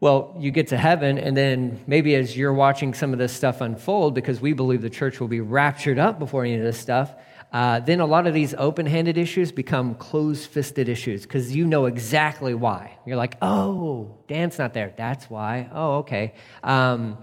well, 0.00 0.36
you 0.38 0.50
get 0.50 0.66
to 0.68 0.76
heaven, 0.76 1.16
and 1.16 1.34
then 1.34 1.82
maybe 1.86 2.14
as 2.14 2.36
you're 2.36 2.52
watching 2.52 2.92
some 2.92 3.14
of 3.14 3.18
this 3.18 3.32
stuff 3.32 3.62
unfold, 3.62 4.14
because 4.14 4.38
we 4.38 4.52
believe 4.52 4.82
the 4.82 4.90
church 4.90 5.18
will 5.18 5.28
be 5.28 5.40
raptured 5.40 5.98
up 5.98 6.18
before 6.18 6.44
any 6.44 6.56
of 6.56 6.62
this 6.62 6.78
stuff, 6.78 7.14
uh, 7.54 7.80
then 7.80 8.00
a 8.00 8.04
lot 8.04 8.26
of 8.26 8.34
these 8.34 8.52
open 8.58 8.84
handed 8.84 9.16
issues 9.16 9.50
become 9.50 9.94
closed 9.94 10.50
fisted 10.50 10.90
issues 10.90 11.22
because 11.22 11.56
you 11.56 11.64
know 11.66 11.86
exactly 11.86 12.52
why. 12.52 12.98
You're 13.06 13.16
like, 13.16 13.38
oh, 13.40 14.18
Dan's 14.28 14.58
not 14.58 14.74
there. 14.74 14.92
That's 14.94 15.30
why. 15.30 15.70
Oh, 15.72 15.98
okay. 15.98 16.34
Um, 16.62 17.16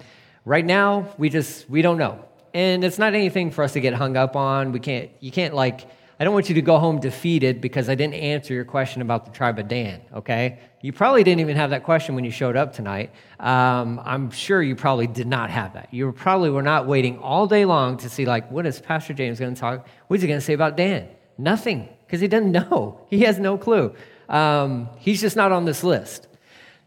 right 0.46 0.66
now, 0.66 1.14
we 1.18 1.30
just, 1.30 1.70
we 1.70 1.82
don't 1.82 1.98
know. 1.98 2.26
And 2.54 2.84
it's 2.84 2.98
not 2.98 3.14
anything 3.14 3.52
for 3.52 3.64
us 3.64 3.74
to 3.74 3.80
get 3.80 3.94
hung 3.94 4.18
up 4.18 4.36
on. 4.36 4.72
We 4.72 4.80
can't, 4.80 5.10
you 5.20 5.32
can't 5.32 5.54
like, 5.54 5.88
I 6.20 6.24
don't 6.24 6.34
want 6.34 6.50
you 6.50 6.56
to 6.56 6.62
go 6.62 6.78
home 6.78 7.00
defeated 7.00 7.62
because 7.62 7.90
I 7.90 7.96
didn't 7.96 8.14
answer 8.14 8.54
your 8.54 8.66
question 8.66 9.02
about 9.02 9.26
the 9.26 9.32
tribe 9.32 9.58
of 9.58 9.68
Dan, 9.68 10.02
okay? 10.14 10.60
You 10.82 10.94
probably 10.94 11.24
didn't 11.24 11.42
even 11.42 11.56
have 11.56 11.72
that 11.72 11.84
question 11.84 12.14
when 12.14 12.24
you 12.24 12.30
showed 12.30 12.56
up 12.56 12.74
tonight. 12.74 13.12
Um, 13.40 14.00
I'm 14.04 14.30
sure 14.30 14.62
you 14.62 14.76
probably 14.76 15.08
did 15.08 15.26
not 15.26 15.50
have 15.50 15.74
that. 15.74 15.92
You 15.92 16.12
probably 16.12 16.52
were 16.52 16.62
not 16.62 16.86
waiting 16.86 17.18
all 17.18 17.48
day 17.48 17.66
long 17.66 17.98
to 17.98 18.10
see, 18.10 18.26
like, 18.26 18.52
what 18.52 18.68
is 18.68 18.80
Pastor 18.80 19.14
James 19.14 19.40
going 19.40 19.56
to 19.56 19.60
talk? 19.60 19.88
What 20.08 20.18
is 20.18 20.22
he 20.22 20.28
going 20.28 20.40
to 20.40 20.46
say 20.46 20.54
about 20.54 20.78
Dan? 20.78 21.08
Nothing, 21.40 21.90
because 22.06 22.22
he 22.22 22.28
doesn't 22.28 22.52
know. 22.70 23.02
He 23.10 23.22
has 23.22 23.40
no 23.40 23.58
clue. 23.58 23.96
Um, 24.30 24.90
he's 25.00 25.22
just 25.22 25.36
not 25.36 25.52
on 25.52 25.66
this 25.66 25.84
list. 25.84 26.28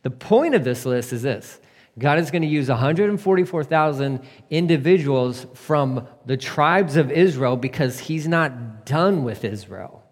The 0.02 0.10
point 0.10 0.54
of 0.54 0.62
this 0.62 0.86
list 0.86 1.12
is 1.12 1.22
this 1.22 1.58
God 1.98 2.18
is 2.18 2.30
going 2.30 2.42
to 2.42 2.48
use 2.48 2.68
144,000 2.68 4.20
individuals 4.50 5.46
from 5.54 6.08
the 6.26 6.36
tribes 6.36 6.96
of 6.96 7.12
Israel 7.12 7.56
because 7.56 8.00
he's 8.00 8.26
not 8.26 8.84
done 8.84 9.22
with 9.22 9.44
Israel. 9.44 10.02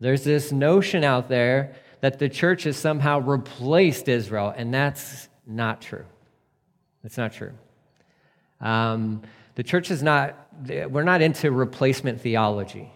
There's 0.00 0.24
this 0.24 0.52
notion 0.52 1.04
out 1.04 1.28
there 1.28 1.74
that 2.00 2.18
the 2.18 2.28
church 2.28 2.64
has 2.64 2.76
somehow 2.76 3.20
replaced 3.20 4.08
Israel, 4.08 4.52
and 4.56 4.72
that's 4.72 5.28
not 5.46 5.82
true. 5.82 6.04
That's 7.02 7.18
not 7.18 7.32
true. 7.32 7.52
Um, 8.60 9.22
the 9.54 9.62
church 9.62 9.90
is 9.90 10.02
not, 10.02 10.34
we're 10.66 11.04
not 11.04 11.20
into 11.20 11.52
replacement 11.52 12.20
theology, 12.20 12.90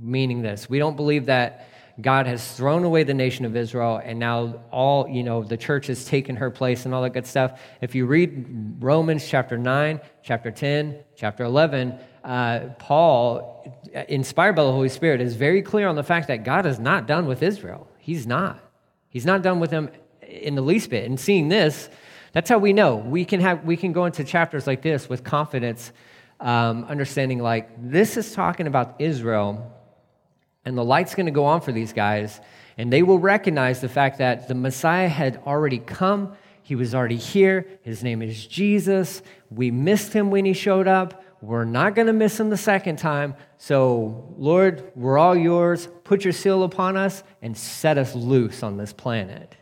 meaning 0.00 0.42
this. 0.42 0.68
We 0.68 0.78
don't 0.78 0.96
believe 0.96 1.26
that 1.26 1.68
God 2.00 2.26
has 2.26 2.52
thrown 2.52 2.84
away 2.84 3.02
the 3.04 3.14
nation 3.14 3.44
of 3.44 3.54
Israel, 3.54 4.00
and 4.02 4.18
now 4.18 4.62
all, 4.70 5.08
you 5.08 5.22
know, 5.22 5.42
the 5.42 5.56
church 5.56 5.88
has 5.88 6.04
taken 6.04 6.36
her 6.36 6.50
place 6.50 6.86
and 6.86 6.94
all 6.94 7.02
that 7.02 7.10
good 7.10 7.26
stuff. 7.26 7.60
If 7.80 7.94
you 7.94 8.06
read 8.06 8.76
Romans 8.80 9.28
chapter 9.28 9.58
9, 9.58 10.00
chapter 10.22 10.50
10, 10.50 10.96
chapter 11.16 11.44
11, 11.44 11.98
uh, 12.24 12.60
Paul, 12.78 13.82
inspired 14.08 14.54
by 14.54 14.64
the 14.64 14.72
Holy 14.72 14.88
Spirit, 14.88 15.20
is 15.20 15.36
very 15.36 15.60
clear 15.60 15.86
on 15.86 15.96
the 15.96 16.02
fact 16.02 16.28
that 16.28 16.44
God 16.44 16.64
is 16.64 16.78
not 16.78 17.06
done 17.06 17.26
with 17.26 17.42
Israel. 17.42 17.86
He's 17.98 18.26
not. 18.26 18.58
He's 19.10 19.26
not 19.26 19.42
done 19.42 19.60
with 19.60 19.70
them 19.70 19.90
in 20.22 20.54
the 20.54 20.62
least 20.62 20.88
bit. 20.88 21.04
And 21.04 21.20
seeing 21.20 21.48
this, 21.48 21.90
that's 22.32 22.48
how 22.48 22.58
we 22.58 22.72
know. 22.72 22.96
We 22.96 23.26
can, 23.26 23.40
have, 23.40 23.64
we 23.64 23.76
can 23.76 23.92
go 23.92 24.06
into 24.06 24.24
chapters 24.24 24.66
like 24.66 24.80
this 24.80 25.10
with 25.10 25.24
confidence, 25.24 25.92
um, 26.40 26.84
understanding 26.84 27.38
like 27.38 27.68
this 27.78 28.16
is 28.16 28.32
talking 28.32 28.66
about 28.66 28.96
Israel 28.98 29.78
and 30.64 30.76
the 30.76 30.84
light's 30.84 31.14
going 31.14 31.26
to 31.26 31.32
go 31.32 31.44
on 31.44 31.60
for 31.60 31.72
these 31.72 31.92
guys, 31.92 32.40
and 32.78 32.92
they 32.92 33.02
will 33.02 33.18
recognize 33.18 33.80
the 33.80 33.88
fact 33.88 34.18
that 34.18 34.48
the 34.48 34.54
Messiah 34.54 35.08
had 35.08 35.42
already 35.46 35.78
come. 35.78 36.34
He 36.62 36.74
was 36.74 36.94
already 36.94 37.16
here. 37.16 37.66
His 37.82 38.02
name 38.02 38.22
is 38.22 38.46
Jesus. 38.46 39.22
We 39.50 39.70
missed 39.70 40.12
him 40.12 40.30
when 40.30 40.44
he 40.44 40.52
showed 40.52 40.86
up. 40.86 41.24
We're 41.42 41.64
not 41.64 41.96
going 41.96 42.06
to 42.06 42.12
miss 42.12 42.38
him 42.38 42.50
the 42.50 42.56
second 42.56 42.98
time. 42.98 43.34
So, 43.58 44.32
Lord, 44.38 44.92
we're 44.94 45.18
all 45.18 45.36
yours. 45.36 45.88
Put 46.04 46.22
your 46.22 46.32
seal 46.32 46.62
upon 46.62 46.96
us 46.96 47.24
and 47.42 47.56
set 47.56 47.98
us 47.98 48.14
loose 48.14 48.62
on 48.62 48.76
this 48.76 48.92
planet. 48.92 49.56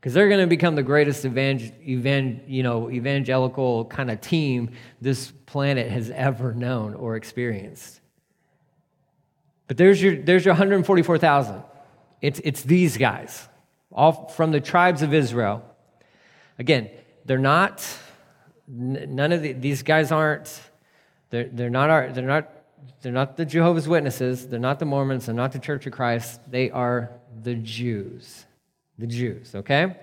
Because 0.00 0.12
they're 0.12 0.28
going 0.28 0.40
to 0.40 0.48
become 0.48 0.74
the 0.74 0.82
greatest 0.82 1.24
evangel- 1.24 1.72
evan- 1.86 2.42
you 2.48 2.64
know, 2.64 2.90
evangelical 2.90 3.84
kind 3.86 4.10
of 4.10 4.20
team 4.20 4.72
this 5.00 5.30
planet 5.46 5.88
has 5.88 6.10
ever 6.10 6.52
known 6.52 6.94
or 6.94 7.16
experienced. 7.16 8.00
But 9.66 9.76
there's 9.76 10.02
your, 10.02 10.16
there's 10.16 10.44
your 10.44 10.54
144,000. 10.54 11.62
It's, 12.20 12.40
it's 12.44 12.62
these 12.62 12.96
guys, 12.96 13.48
all 13.92 14.28
from 14.28 14.50
the 14.50 14.60
tribes 14.60 15.02
of 15.02 15.14
Israel. 15.14 15.64
Again, 16.58 16.90
they're 17.24 17.38
not, 17.38 17.86
none 18.68 19.32
of 19.32 19.42
the, 19.42 19.52
these 19.52 19.82
guys 19.82 20.12
aren't, 20.12 20.60
they're, 21.30 21.48
they're, 21.50 21.70
not 21.70 21.90
our, 21.90 22.10
they're, 22.12 22.26
not, 22.26 22.50
they're 23.02 23.12
not 23.12 23.36
the 23.36 23.44
Jehovah's 23.44 23.88
Witnesses, 23.88 24.48
they're 24.48 24.60
not 24.60 24.78
the 24.78 24.84
Mormons, 24.84 25.26
they're 25.26 25.34
not 25.34 25.52
the 25.52 25.58
Church 25.58 25.86
of 25.86 25.92
Christ, 25.92 26.40
they 26.50 26.70
are 26.70 27.10
the 27.42 27.54
Jews. 27.54 28.44
The 28.98 29.06
Jews, 29.06 29.54
okay? 29.54 29.96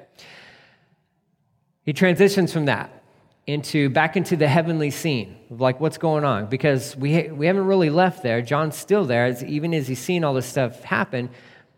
He 1.83 1.93
transitions 1.93 2.51
from 2.51 2.65
that 2.65 3.00
into 3.47 3.89
back 3.89 4.15
into 4.15 4.35
the 4.35 4.47
heavenly 4.47 4.91
scene 4.91 5.37
like 5.49 5.79
what's 5.79 5.97
going 5.97 6.23
on? 6.23 6.45
Because 6.45 6.95
we, 6.95 7.29
we 7.29 7.47
haven't 7.47 7.65
really 7.65 7.89
left 7.89 8.23
there. 8.23 8.41
John's 8.41 8.77
still 8.77 9.03
there. 9.05 9.25
As, 9.25 9.43
even 9.43 9.73
as 9.73 9.87
he's 9.87 9.99
seen 9.99 10.23
all 10.23 10.33
this 10.33 10.45
stuff 10.45 10.83
happen 10.83 11.29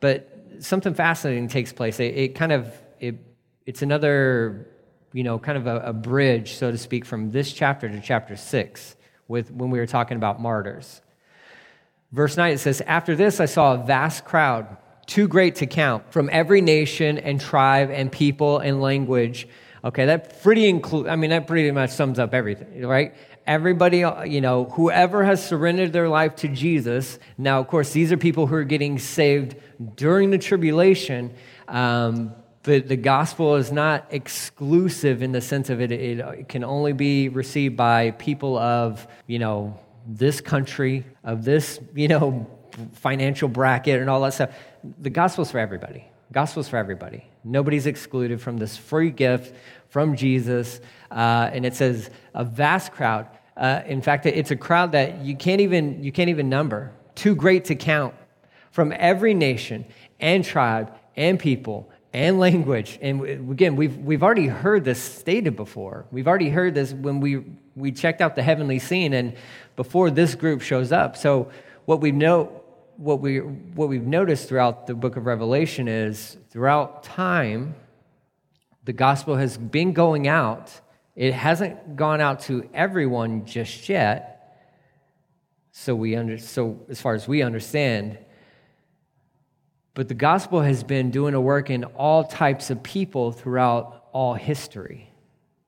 but 0.04 0.30
something 0.60 0.94
fascinating 0.94 1.48
takes 1.48 1.72
place. 1.72 1.98
It, 1.98 2.14
it 2.18 2.36
kind 2.36 2.52
of 2.52 2.68
it, 3.00 3.16
it's 3.66 3.82
another 3.82 4.68
you 5.14 5.24
know 5.24 5.40
kind 5.40 5.58
of 5.58 5.66
a, 5.66 5.78
a, 5.78 5.94
bridge 5.94 6.56
so 6.56 6.72
to 6.72 6.78
speak 6.78 7.06
from 7.06 7.32
this 7.32 7.54
chapter 7.54 7.88
to 7.88 8.02
chapter 8.02 8.36
6 8.36 8.98
with 9.30 9.50
when 9.50 9.70
we 9.70 9.80
were 9.80 9.86
talking 9.86 10.18
about 10.18 10.42
martyrs. 10.42 11.02
Verse 12.12 12.36
9 12.36 12.52
it 12.52 12.58
says 12.58 12.82
after 12.82 13.16
this 13.16 13.40
i 13.40 13.46
saw 13.46 13.76
a 13.76 13.78
vast 13.78 14.26
crowd 14.26 14.76
too 15.06 15.28
great 15.28 15.56
to 15.56 15.68
count 15.68 16.12
from 16.12 16.30
every 16.34 16.60
nation 16.60 17.18
and 17.18 17.40
tribe 17.40 17.90
and 17.90 18.12
people 18.12 18.60
and 18.60 18.82
language 18.82 19.48
Okay, 19.84 20.06
that 20.06 20.42
pretty 20.42 20.70
include. 20.70 21.08
I 21.08 21.16
mean, 21.16 21.32
that 21.32 21.46
pretty 21.46 21.70
much 21.72 21.90
sums 21.90 22.18
up 22.18 22.34
everything, 22.34 22.86
right? 22.86 23.14
Everybody, 23.46 24.06
you 24.26 24.40
know, 24.40 24.66
whoever 24.66 25.26
has 25.26 25.46
surrendered 25.46 25.92
their 25.92 26.08
life 26.08 26.38
to 26.38 26.48
Jesus. 26.48 27.20
Now, 27.38 27.60
of 27.60 27.68
course, 27.68 27.92
these 27.92 28.12
are 28.14 28.18
people 28.18 28.48
who 28.48 28.56
are 28.56 28.64
getting 28.64 28.98
saved 28.98 29.58
during 29.96 30.30
the 30.30 30.38
tribulation. 30.38 31.34
Um, 31.68 32.34
but 32.64 32.88
the 32.88 32.96
gospel 32.96 33.56
is 33.56 33.74
not 33.74 34.08
exclusive 34.10 35.22
in 35.22 35.34
the 35.34 35.42
sense 35.42 35.70
of 35.70 35.82
it, 35.82 35.92
it 35.92 36.48
can 36.48 36.64
only 36.64 36.94
be 36.94 37.28
received 37.28 37.76
by 37.76 38.12
people 38.12 38.58
of, 38.58 39.06
you 39.28 39.38
know, 39.38 39.78
this 40.08 40.40
country, 40.40 41.06
of 41.26 41.44
this, 41.44 41.80
you 41.94 42.08
know, 42.08 42.50
financial 42.94 43.50
bracket 43.50 44.00
and 44.00 44.10
all 44.10 44.22
that 44.22 44.34
stuff. 44.34 44.52
The 45.02 45.10
gospel's 45.10 45.52
for 45.52 45.60
everybody. 45.60 46.06
Gospel's 46.32 46.70
for 46.70 46.78
everybody. 46.78 47.26
Nobody's 47.44 47.88
excluded 47.88 48.42
from 48.42 48.58
this 48.58 48.78
free 48.78 49.12
gift 49.12 49.56
from 49.90 50.16
Jesus. 50.16 50.80
Uh, 51.12 51.50
and 51.54 51.66
it 51.66 51.76
says 51.76 52.10
a 52.34 52.44
vast 52.44 52.92
crowd. 52.92 53.28
Uh, 53.56 53.82
in 53.86 54.02
fact, 54.02 54.26
it's 54.26 54.52
a 54.52 54.56
crowd 54.56 54.94
that 54.94 55.22
you 55.22 55.36
can't 55.36 55.62
even 55.62 56.04
you 56.04 56.12
can't 56.12 56.30
even 56.30 56.50
number. 56.50 56.92
Too 57.16 57.36
great 57.36 57.66
to 57.66 57.76
count. 57.76 58.16
From 58.72 58.92
every 58.98 59.36
nation 59.36 59.86
and 60.20 60.44
tribe 60.44 60.92
and 61.16 61.40
people 61.40 61.92
and 62.14 62.40
language. 62.40 63.00
And 63.02 63.52
again, 63.52 63.76
we've, 63.76 63.98
we've 63.98 64.24
already 64.24 64.48
heard 64.48 64.86
this 64.86 65.02
stated 65.02 65.56
before. 65.56 66.06
We've 66.12 66.28
already 66.28 66.50
heard 66.50 66.76
this 66.76 66.94
when 66.94 67.20
we, 67.20 67.44
we 67.76 67.92
checked 67.92 68.22
out 68.22 68.36
the 68.36 68.44
heavenly 68.44 68.80
scene 68.80 69.14
and 69.14 69.36
before 69.76 70.12
this 70.12 70.36
group 70.36 70.62
shows 70.62 70.92
up. 70.92 71.18
So, 71.18 71.50
what 71.86 72.00
we 72.00 72.12
know, 72.12 72.63
what, 72.98 73.20
we, 73.20 73.40
what 73.40 73.90
we've 73.90 74.06
noticed 74.06 74.48
throughout 74.48 74.88
the 74.88 74.94
book 74.94 75.16
of 75.16 75.26
Revelation 75.26 75.88
is 75.88 76.38
throughout 76.50 77.04
time, 77.04 77.76
the 78.84 78.94
gospel 78.94 79.36
has 79.36 79.58
been 79.58 79.94
going 79.94 80.28
out. 80.28 80.72
It 81.16 81.34
hasn't 81.34 81.96
gone 81.96 82.22
out 82.22 82.42
to 82.42 82.70
everyone 82.74 83.46
just 83.46 83.90
yet. 83.90 84.30
So 85.72 85.96
we 85.96 86.16
under, 86.16 86.38
so 86.38 86.80
as 86.90 87.02
far 87.02 87.14
as 87.14 87.28
we 87.28 87.42
understand, 87.42 88.18
but 89.96 90.08
the 90.08 90.16
gospel 90.16 90.62
has 90.62 90.84
been 90.84 91.12
doing 91.12 91.34
a 91.34 91.42
work 91.42 91.70
in 91.70 91.84
all 91.84 92.24
types 92.24 92.70
of 92.70 92.82
people 92.84 93.32
throughout 93.32 94.06
all 94.12 94.34
history. 94.34 95.12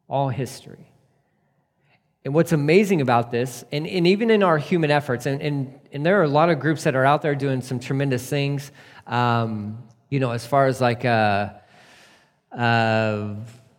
All 0.07 0.29
history. 0.29 0.91
And 2.25 2.33
what's 2.33 2.53
amazing 2.53 3.01
about 3.01 3.29
this, 3.29 3.63
and, 3.71 3.85
and 3.85 4.07
even 4.07 4.31
in 4.31 4.41
our 4.41 4.57
human 4.57 4.89
efforts, 4.89 5.27
and, 5.27 5.39
and, 5.43 5.79
and 5.91 6.03
there 6.03 6.19
are 6.19 6.23
a 6.23 6.27
lot 6.27 6.49
of 6.49 6.59
groups 6.59 6.83
that 6.85 6.95
are 6.95 7.05
out 7.05 7.21
there 7.21 7.35
doing 7.35 7.61
some 7.61 7.79
tremendous 7.79 8.27
things, 8.27 8.71
um, 9.05 9.77
you 10.09 10.19
know, 10.19 10.31
as 10.31 10.43
far 10.43 10.65
as 10.65 10.81
like 10.81 11.05
uh, 11.05 11.49
uh, 12.51 13.35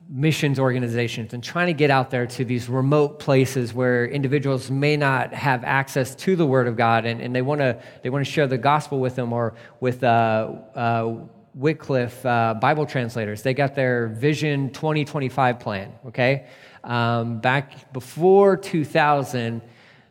missions 0.08 0.60
organizations 0.60 1.34
and 1.34 1.42
trying 1.42 1.66
to 1.66 1.72
get 1.72 1.90
out 1.90 2.12
there 2.12 2.24
to 2.24 2.44
these 2.44 2.68
remote 2.68 3.18
places 3.18 3.74
where 3.74 4.06
individuals 4.06 4.70
may 4.70 4.96
not 4.96 5.34
have 5.34 5.64
access 5.64 6.14
to 6.14 6.36
the 6.36 6.46
Word 6.46 6.68
of 6.68 6.76
God 6.76 7.04
and, 7.04 7.20
and 7.20 7.34
they 7.34 7.42
want 7.42 7.60
to 7.60 7.82
they 8.04 8.10
want 8.10 8.24
to 8.24 8.30
share 8.30 8.46
the 8.46 8.58
gospel 8.58 9.00
with 9.00 9.16
them 9.16 9.32
or 9.32 9.54
with 9.80 10.04
uh, 10.04 10.52
uh, 10.76 11.14
Wycliffe 11.56 12.24
uh, 12.24 12.54
Bible 12.54 12.86
translators. 12.86 13.42
They 13.42 13.54
got 13.54 13.74
their 13.74 14.06
Vision 14.06 14.70
2025 14.70 15.58
plan, 15.58 15.92
okay? 16.06 16.46
Um, 16.86 17.40
back 17.40 17.92
before 17.92 18.56
2000, 18.56 19.60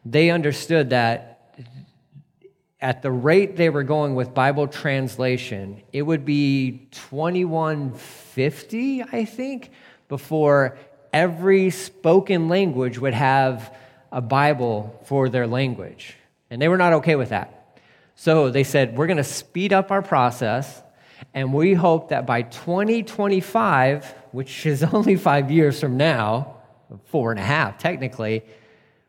they 0.03 0.29
understood 0.29 0.89
that 0.89 1.31
at 2.81 3.01
the 3.01 3.09
rate 3.09 3.55
they 3.55 3.69
were 3.69 3.83
going 3.83 4.13
with 4.13 4.33
Bible 4.33 4.67
translation, 4.67 5.81
it 5.93 6.01
would 6.01 6.25
be 6.25 6.89
2150, 6.91 9.03
I 9.03 9.23
think, 9.23 9.71
before 10.09 10.77
every 11.13 11.69
spoken 11.69 12.49
language 12.49 12.99
would 12.99 13.13
have 13.13 13.73
a 14.11 14.19
Bible 14.19 15.01
for 15.05 15.29
their 15.29 15.47
language. 15.47 16.15
And 16.49 16.61
they 16.61 16.67
were 16.67 16.77
not 16.77 16.91
okay 16.93 17.15
with 17.15 17.29
that. 17.29 17.79
So 18.15 18.49
they 18.49 18.65
said, 18.65 18.97
we're 18.97 19.07
going 19.07 19.17
to 19.17 19.23
speed 19.23 19.71
up 19.71 19.91
our 19.91 20.01
process, 20.01 20.81
and 21.33 21.53
we 21.53 21.73
hope 21.73 22.09
that 22.09 22.27
by 22.27 22.41
2025, 22.41 24.13
which 24.31 24.65
is 24.65 24.83
only 24.93 25.15
five 25.15 25.49
years 25.49 25.79
from 25.79 25.95
now, 25.95 26.54
four 27.05 27.31
and 27.31 27.39
a 27.39 27.43
half 27.43 27.77
technically, 27.77 28.43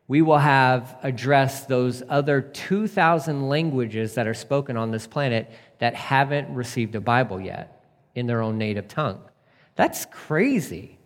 we 0.07 0.21
will 0.21 0.37
have 0.37 0.97
addressed 1.03 1.67
those 1.67 2.01
other 2.07 2.41
2,000 2.41 3.49
languages 3.49 4.13
that 4.15 4.25
are 4.27 4.33
spoken 4.33 4.77
on 4.77 4.91
this 4.91 5.05
planet 5.05 5.51
that 5.79 5.93
haven't 5.93 6.53
received 6.53 6.95
a 6.95 7.01
Bible 7.01 7.41
yet 7.41 7.83
in 8.15 8.25
their 8.25 8.41
own 8.41 8.57
native 8.57 8.87
tongue. 8.87 9.21
That's 9.75 10.05
crazy. 10.05 10.97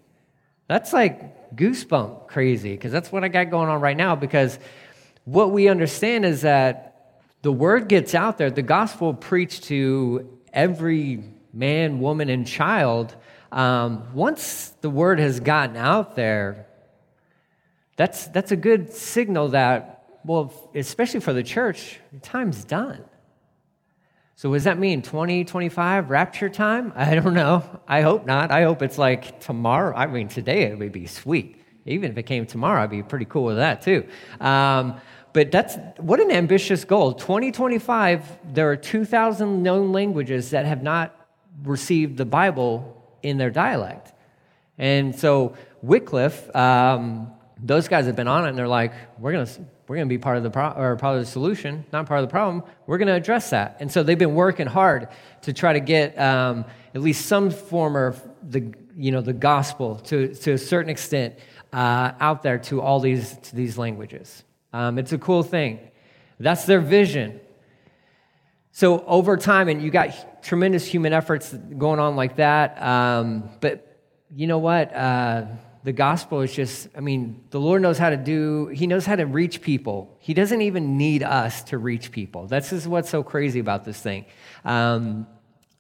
That's 0.68 0.94
like 0.94 1.56
goosebump 1.56 2.28
crazy, 2.28 2.72
because 2.74 2.92
that's 2.92 3.12
what 3.12 3.24
I 3.24 3.28
got 3.28 3.50
going 3.50 3.70
on 3.70 3.82
right 3.82 3.98
now. 3.98 4.16
Because 4.16 4.60
what 5.26 5.52
we 5.52 5.68
understand 5.68 6.26
is 6.26 6.42
that 6.42 7.22
the 7.42 7.52
word 7.52 7.90
gets 7.90 8.14
out 8.16 8.38
there, 8.38 8.52
the 8.52 8.62
gospel 8.62 9.14
preached 9.14 9.64
to 9.66 10.40
every 10.54 11.24
man, 11.54 12.00
woman, 12.00 12.30
and 12.30 12.48
child. 12.48 13.16
Um, 13.52 14.14
once 14.14 14.70
the 14.82 14.90
word 14.90 15.20
has 15.20 15.40
gotten 15.40 15.76
out 15.76 16.16
there, 16.16 16.68
that's, 17.98 18.28
that's 18.28 18.52
a 18.52 18.56
good 18.56 18.94
signal 18.94 19.50
that, 19.50 20.06
well, 20.24 20.72
especially 20.74 21.20
for 21.20 21.34
the 21.34 21.44
church, 21.44 22.00
time's 22.22 22.64
done. 22.64 23.04
So, 24.36 24.52
does 24.54 24.64
that 24.64 24.80
mean 24.80 25.04
2025 25.04 26.10
rapture 26.10 26.50
time? 26.50 26.94
I 26.96 27.14
don't 27.14 27.34
know. 27.34 27.64
I 27.88 28.02
hope 28.02 28.26
not. 28.26 28.52
I 28.52 28.64
hope 28.64 28.82
it's 28.82 28.98
like 28.98 29.40
tomorrow. 29.40 29.96
I 29.96 30.08
mean, 30.08 30.30
today 30.30 30.64
it 30.64 30.80
would 30.80 30.92
be 30.92 31.06
sweet. 31.06 31.58
Even 31.86 32.12
if 32.12 32.18
it 32.18 32.24
came 32.24 32.46
tomorrow, 32.46 32.84
I'd 32.84 32.90
be 32.90 33.04
pretty 33.04 33.26
cool 33.26 33.44
with 33.44 33.58
that 33.58 33.82
too. 33.82 34.08
Um, 34.40 35.00
but 35.34 35.52
that's 35.52 35.78
what 35.98 36.20
an 36.20 36.32
ambitious 36.32 36.84
goal. 36.86 37.14
2025, 37.14 38.54
there 38.54 38.70
are 38.70 38.76
2,000 38.76 39.64
known 39.64 39.92
languages 39.92 40.50
that 40.52 40.66
have 40.66 40.84
not 40.84 41.16
received 41.64 42.18
the 42.18 42.26
Bible 42.26 43.01
in 43.24 43.38
their 43.38 43.50
dialect. 43.50 44.14
And 44.78 45.18
so 45.18 45.56
Wycliffe, 45.82 46.54
um, 46.56 47.32
those 47.62 47.88
guys 47.88 48.06
have 48.06 48.16
been 48.16 48.28
on 48.28 48.46
it 48.46 48.50
and 48.50 48.58
they're 48.58 48.68
like, 48.68 48.94
we're 49.20 49.32
going 49.32 49.46
to 49.46 49.66
we're 49.88 49.98
going 49.98 50.08
to 50.08 50.14
be 50.14 50.20
part 50.20 50.38
of 50.38 50.44
the 50.44 50.50
pro- 50.50 50.72
or 50.72 50.96
part 50.96 51.18
of 51.18 51.22
the 51.22 51.30
solution, 51.30 51.84
not 51.92 52.06
part 52.06 52.22
of 52.22 52.30
the 52.30 52.32
problem. 52.32 52.64
We're 52.88 52.98
going 52.98 53.10
to 53.10 53.14
address 53.14 53.50
that. 53.50 53.76
And 53.82 53.92
so 53.92 54.04
they've 54.04 54.18
been 54.18 54.36
working 54.36 54.66
hard 54.66 55.10
to 55.42 55.52
try 55.52 55.74
to 55.74 55.82
get 55.82 56.18
um, 56.18 56.64
at 56.96 57.02
least 57.02 57.26
some 57.26 57.52
form 57.52 57.98
of 57.98 58.22
the 58.42 58.74
you 58.96 59.12
know 59.12 59.20
the 59.20 59.34
gospel 59.34 59.98
to 59.98 60.34
to 60.34 60.54
a 60.54 60.58
certain 60.58 60.90
extent 60.90 61.36
uh, 61.74 62.14
out 62.22 62.42
there 62.42 62.58
to 62.58 62.82
all 62.82 63.02
these 63.02 63.38
to 63.38 63.56
these 63.56 63.78
languages. 63.78 64.44
Um, 64.72 64.98
it's 64.98 65.12
a 65.12 65.18
cool 65.18 65.44
thing. 65.44 65.80
That's 66.40 66.66
their 66.66 66.80
vision. 66.80 67.42
So 68.72 69.04
over 69.06 69.38
time, 69.38 69.68
and 69.68 69.82
you 69.82 69.92
got 69.92 70.44
tremendous 70.44 70.86
human 70.86 71.14
efforts 71.14 71.54
going 71.54 72.00
on 72.00 72.16
like 72.16 72.38
that. 72.38 72.82
Um, 72.82 73.50
but 73.60 74.00
you 74.34 74.48
know 74.48 74.60
what? 74.60 74.96
Uh, 74.96 75.46
the 75.84 75.92
gospel 75.92 76.42
is 76.42 76.54
just, 76.54 76.88
I 76.96 77.00
mean, 77.00 77.44
the 77.50 77.60
Lord 77.60 77.82
knows 77.82 77.98
how 77.98 78.10
to 78.10 78.18
do, 78.18 78.68
He 78.68 78.88
knows 78.88 79.06
how 79.06 79.16
to 79.16 79.26
reach 79.26 79.62
people. 79.62 80.16
He 80.20 80.34
doesn't 80.34 80.62
even 80.62 80.98
need 80.98 81.24
us 81.24 81.64
to 81.64 81.78
reach 81.78 82.12
people. 82.12 82.48
That's 82.48 82.70
just 82.70 82.88
what's 82.88 83.10
so 83.10 83.24
crazy 83.24 83.60
about 83.60 83.84
this 83.84 84.00
thing. 84.00 84.26
Um, 84.64 85.28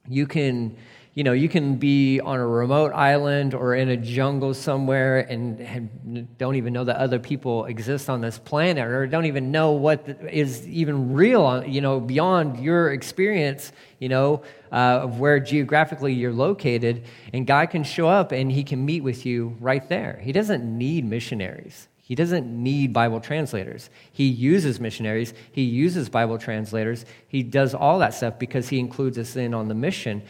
you 0.09 0.25
can, 0.25 0.75
you 1.13 1.25
know, 1.25 1.33
you 1.33 1.49
can 1.49 1.75
be 1.75 2.21
on 2.21 2.39
a 2.39 2.47
remote 2.47 2.93
island 2.93 3.53
or 3.53 3.75
in 3.75 3.89
a 3.89 3.97
jungle 3.97 4.53
somewhere 4.53 5.19
and 5.19 6.37
don't 6.37 6.55
even 6.55 6.71
know 6.71 6.85
that 6.85 6.95
other 6.95 7.19
people 7.19 7.65
exist 7.65 8.09
on 8.09 8.21
this 8.21 8.39
planet 8.39 8.87
or 8.87 9.05
don't 9.07 9.25
even 9.25 9.51
know 9.51 9.73
what 9.73 10.07
is 10.31 10.65
even 10.67 11.11
real, 11.11 11.65
you 11.65 11.81
know, 11.81 11.99
beyond 11.99 12.63
your 12.63 12.93
experience, 12.93 13.73
you 13.99 14.07
know, 14.07 14.41
uh, 14.71 15.01
of 15.03 15.19
where 15.19 15.37
geographically 15.37 16.13
you're 16.13 16.31
located. 16.31 17.03
And 17.33 17.45
God 17.45 17.71
can 17.71 17.83
show 17.83 18.07
up 18.07 18.31
and 18.31 18.49
he 18.49 18.63
can 18.63 18.85
meet 18.85 19.03
with 19.03 19.25
you 19.25 19.57
right 19.59 19.87
there. 19.89 20.17
He 20.23 20.31
doesn't 20.31 20.63
need 20.63 21.03
missionaries. 21.03 21.89
He 22.11 22.15
doesn't 22.15 22.45
need 22.45 22.93
Bible 22.93 23.19
translators. 23.19 23.89
He 24.11 24.25
uses 24.25 24.81
missionaries, 24.81 25.33
he 25.53 25.61
uses 25.61 26.09
Bible 26.09 26.37
translators, 26.37 27.05
he 27.29 27.41
does 27.41 27.73
all 27.73 27.99
that 27.99 28.13
stuff 28.13 28.37
because 28.37 28.67
he 28.67 28.79
includes 28.79 29.17
us 29.17 29.37
in 29.37 29.53
on 29.53 29.69
the 29.69 29.75
mission. 29.75 30.21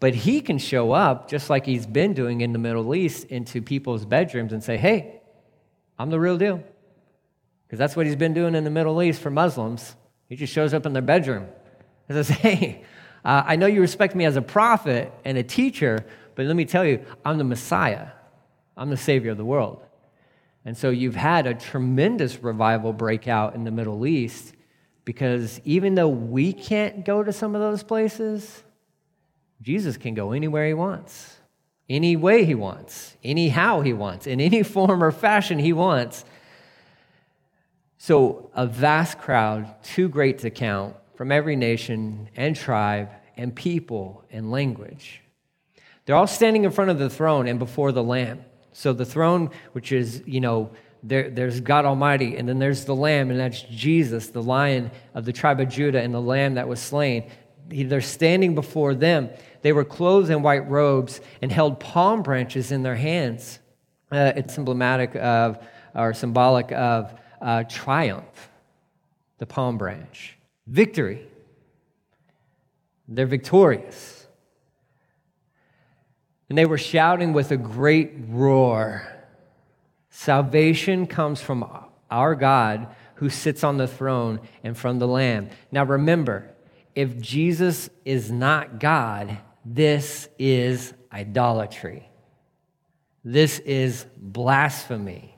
But 0.00 0.14
he 0.14 0.40
can 0.40 0.58
show 0.58 0.92
up, 0.92 1.28
just 1.28 1.50
like 1.50 1.66
he's 1.66 1.86
been 1.86 2.14
doing 2.14 2.40
in 2.40 2.52
the 2.52 2.58
Middle 2.58 2.94
East, 2.94 3.24
into 3.24 3.60
people's 3.60 4.04
bedrooms 4.04 4.52
and 4.52 4.62
say, 4.62 4.76
hey, 4.76 5.20
I'm 5.98 6.10
the 6.10 6.20
real 6.20 6.38
deal. 6.38 6.62
Because 7.66 7.78
that's 7.78 7.96
what 7.96 8.06
he's 8.06 8.16
been 8.16 8.34
doing 8.34 8.54
in 8.54 8.64
the 8.64 8.70
Middle 8.70 9.02
East 9.02 9.20
for 9.20 9.30
Muslims. 9.30 9.96
He 10.28 10.36
just 10.36 10.52
shows 10.52 10.72
up 10.72 10.86
in 10.86 10.92
their 10.92 11.02
bedroom 11.02 11.48
and 12.08 12.24
says, 12.24 12.28
hey, 12.38 12.84
uh, 13.24 13.42
I 13.44 13.56
know 13.56 13.66
you 13.66 13.80
respect 13.80 14.14
me 14.14 14.24
as 14.24 14.36
a 14.36 14.42
prophet 14.42 15.12
and 15.24 15.36
a 15.36 15.42
teacher, 15.42 16.06
but 16.34 16.46
let 16.46 16.54
me 16.54 16.64
tell 16.64 16.84
you, 16.84 17.04
I'm 17.24 17.38
the 17.38 17.44
Messiah. 17.44 18.08
I'm 18.76 18.90
the 18.90 18.96
Savior 18.96 19.32
of 19.32 19.36
the 19.36 19.44
world. 19.44 19.82
And 20.64 20.76
so 20.76 20.90
you've 20.90 21.16
had 21.16 21.46
a 21.46 21.54
tremendous 21.54 22.42
revival 22.42 22.92
breakout 22.92 23.54
in 23.54 23.64
the 23.64 23.70
Middle 23.70 24.06
East 24.06 24.54
because 25.04 25.60
even 25.64 25.94
though 25.94 26.08
we 26.08 26.52
can't 26.52 27.04
go 27.04 27.22
to 27.22 27.32
some 27.32 27.54
of 27.54 27.60
those 27.60 27.82
places, 27.82 28.62
Jesus 29.60 29.96
can 29.96 30.14
go 30.14 30.32
anywhere 30.32 30.66
he 30.66 30.74
wants, 30.74 31.36
any 31.88 32.16
way 32.16 32.44
he 32.44 32.54
wants, 32.54 33.16
anyhow 33.24 33.80
he 33.80 33.92
wants, 33.92 34.26
in 34.26 34.40
any 34.40 34.62
form 34.74 35.02
or 35.02 35.10
fashion 35.10 35.58
he 35.58 35.72
wants. 35.72 36.24
So, 37.98 38.50
a 38.54 38.66
vast 38.66 39.18
crowd, 39.18 39.74
too 39.82 40.08
great 40.08 40.38
to 40.40 40.50
count, 40.50 40.94
from 41.16 41.32
every 41.32 41.56
nation 41.56 42.28
and 42.36 42.54
tribe 42.54 43.10
and 43.36 43.54
people 43.54 44.24
and 44.30 44.52
language. 44.52 45.20
They're 46.06 46.14
all 46.14 46.28
standing 46.28 46.64
in 46.64 46.70
front 46.70 46.90
of 46.90 46.98
the 47.00 47.10
throne 47.10 47.48
and 47.48 47.58
before 47.58 47.90
the 47.90 48.04
Lamb. 48.04 48.44
So, 48.72 48.92
the 48.92 49.04
throne, 49.04 49.50
which 49.72 49.90
is, 49.90 50.22
you 50.26 50.40
know, 50.40 50.70
there, 51.02 51.28
there's 51.30 51.60
God 51.60 51.84
Almighty, 51.84 52.36
and 52.36 52.48
then 52.48 52.58
there's 52.58 52.84
the 52.84 52.94
Lamb, 52.94 53.30
and 53.30 53.38
that's 53.38 53.62
Jesus, 53.62 54.28
the 54.28 54.42
lion 54.42 54.90
of 55.14 55.24
the 55.24 55.32
tribe 55.32 55.60
of 55.60 55.68
Judah, 55.68 56.00
and 56.00 56.14
the 56.14 56.20
Lamb 56.20 56.54
that 56.54 56.68
was 56.68 56.80
slain. 56.80 57.30
They're 57.68 58.00
standing 58.00 58.54
before 58.54 58.94
them. 58.94 59.30
They 59.62 59.72
were 59.72 59.84
clothed 59.84 60.30
in 60.30 60.42
white 60.42 60.68
robes 60.68 61.20
and 61.42 61.50
held 61.50 61.80
palm 61.80 62.22
branches 62.22 62.72
in 62.72 62.82
their 62.82 62.96
hands. 62.96 63.58
Uh, 64.10 64.32
it's 64.36 64.56
emblematic 64.56 65.14
of, 65.16 65.58
or 65.94 66.14
symbolic 66.14 66.72
of 66.72 67.18
uh, 67.40 67.64
triumph, 67.64 68.50
the 69.38 69.46
palm 69.46 69.78
branch, 69.78 70.38
victory. 70.66 71.26
They're 73.06 73.26
victorious. 73.26 74.26
And 76.48 76.56
they 76.56 76.66
were 76.66 76.78
shouting 76.78 77.32
with 77.32 77.50
a 77.50 77.56
great 77.56 78.12
roar 78.28 79.18
Salvation 80.18 81.06
comes 81.06 81.40
from 81.40 81.64
our 82.10 82.34
God 82.34 82.88
who 83.14 83.30
sits 83.30 83.62
on 83.62 83.76
the 83.76 83.86
throne 83.86 84.40
and 84.64 84.76
from 84.76 84.98
the 84.98 85.06
Lamb. 85.06 85.48
Now 85.70 85.84
remember, 85.84 86.50
if 86.96 87.20
Jesus 87.20 87.88
is 88.04 88.28
not 88.28 88.80
God, 88.80 89.38
this 89.74 90.28
is 90.38 90.94
idolatry. 91.12 92.08
This 93.24 93.58
is 93.60 94.06
blasphemy. 94.16 95.34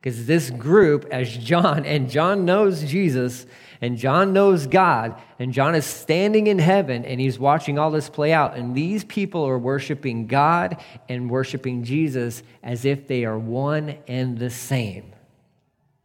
Because 0.00 0.26
this 0.26 0.50
group, 0.50 1.06
as 1.10 1.36
John, 1.36 1.84
and 1.84 2.08
John 2.08 2.44
knows 2.44 2.82
Jesus, 2.84 3.46
and 3.80 3.96
John 3.96 4.32
knows 4.32 4.66
God, 4.66 5.20
and 5.38 5.52
John 5.52 5.74
is 5.74 5.84
standing 5.84 6.46
in 6.46 6.58
heaven 6.58 7.04
and 7.04 7.20
he's 7.20 7.38
watching 7.38 7.78
all 7.78 7.90
this 7.90 8.08
play 8.08 8.32
out. 8.32 8.56
And 8.56 8.74
these 8.74 9.04
people 9.04 9.44
are 9.44 9.58
worshiping 9.58 10.26
God 10.26 10.82
and 11.08 11.30
worshiping 11.30 11.84
Jesus 11.84 12.42
as 12.62 12.84
if 12.84 13.06
they 13.06 13.24
are 13.24 13.38
one 13.38 13.98
and 14.08 14.38
the 14.38 14.50
same. 14.50 15.12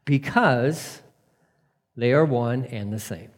because 0.05 1.01
they 1.95 2.11
are 2.11 2.25
one 2.25 2.65
and 2.65 2.91
the 2.91 2.99
same. 2.99 3.29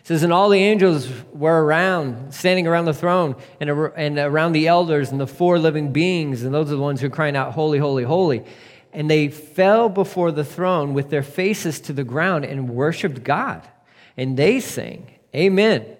It 0.00 0.06
says, 0.06 0.22
and 0.22 0.32
all 0.32 0.48
the 0.48 0.58
angels 0.58 1.08
were 1.32 1.64
around, 1.64 2.32
standing 2.32 2.66
around 2.66 2.86
the 2.86 2.94
throne 2.94 3.36
and, 3.60 3.70
and 3.70 4.18
around 4.18 4.52
the 4.52 4.66
elders 4.66 5.10
and 5.10 5.20
the 5.20 5.26
four 5.26 5.58
living 5.58 5.92
beings, 5.92 6.42
and 6.42 6.54
those 6.54 6.68
are 6.68 6.76
the 6.76 6.82
ones 6.82 7.00
who 7.00 7.06
are 7.06 7.10
crying 7.10 7.36
out, 7.36 7.52
Holy, 7.52 7.78
holy, 7.78 8.04
holy. 8.04 8.44
And 8.92 9.10
they 9.10 9.28
fell 9.28 9.88
before 9.88 10.32
the 10.32 10.44
throne 10.44 10.94
with 10.94 11.10
their 11.10 11.22
faces 11.22 11.80
to 11.82 11.92
the 11.92 12.02
ground 12.02 12.44
and 12.44 12.70
worshiped 12.70 13.22
God. 13.22 13.68
And 14.16 14.36
they 14.36 14.60
sang, 14.60 15.18
Amen. 15.34 15.96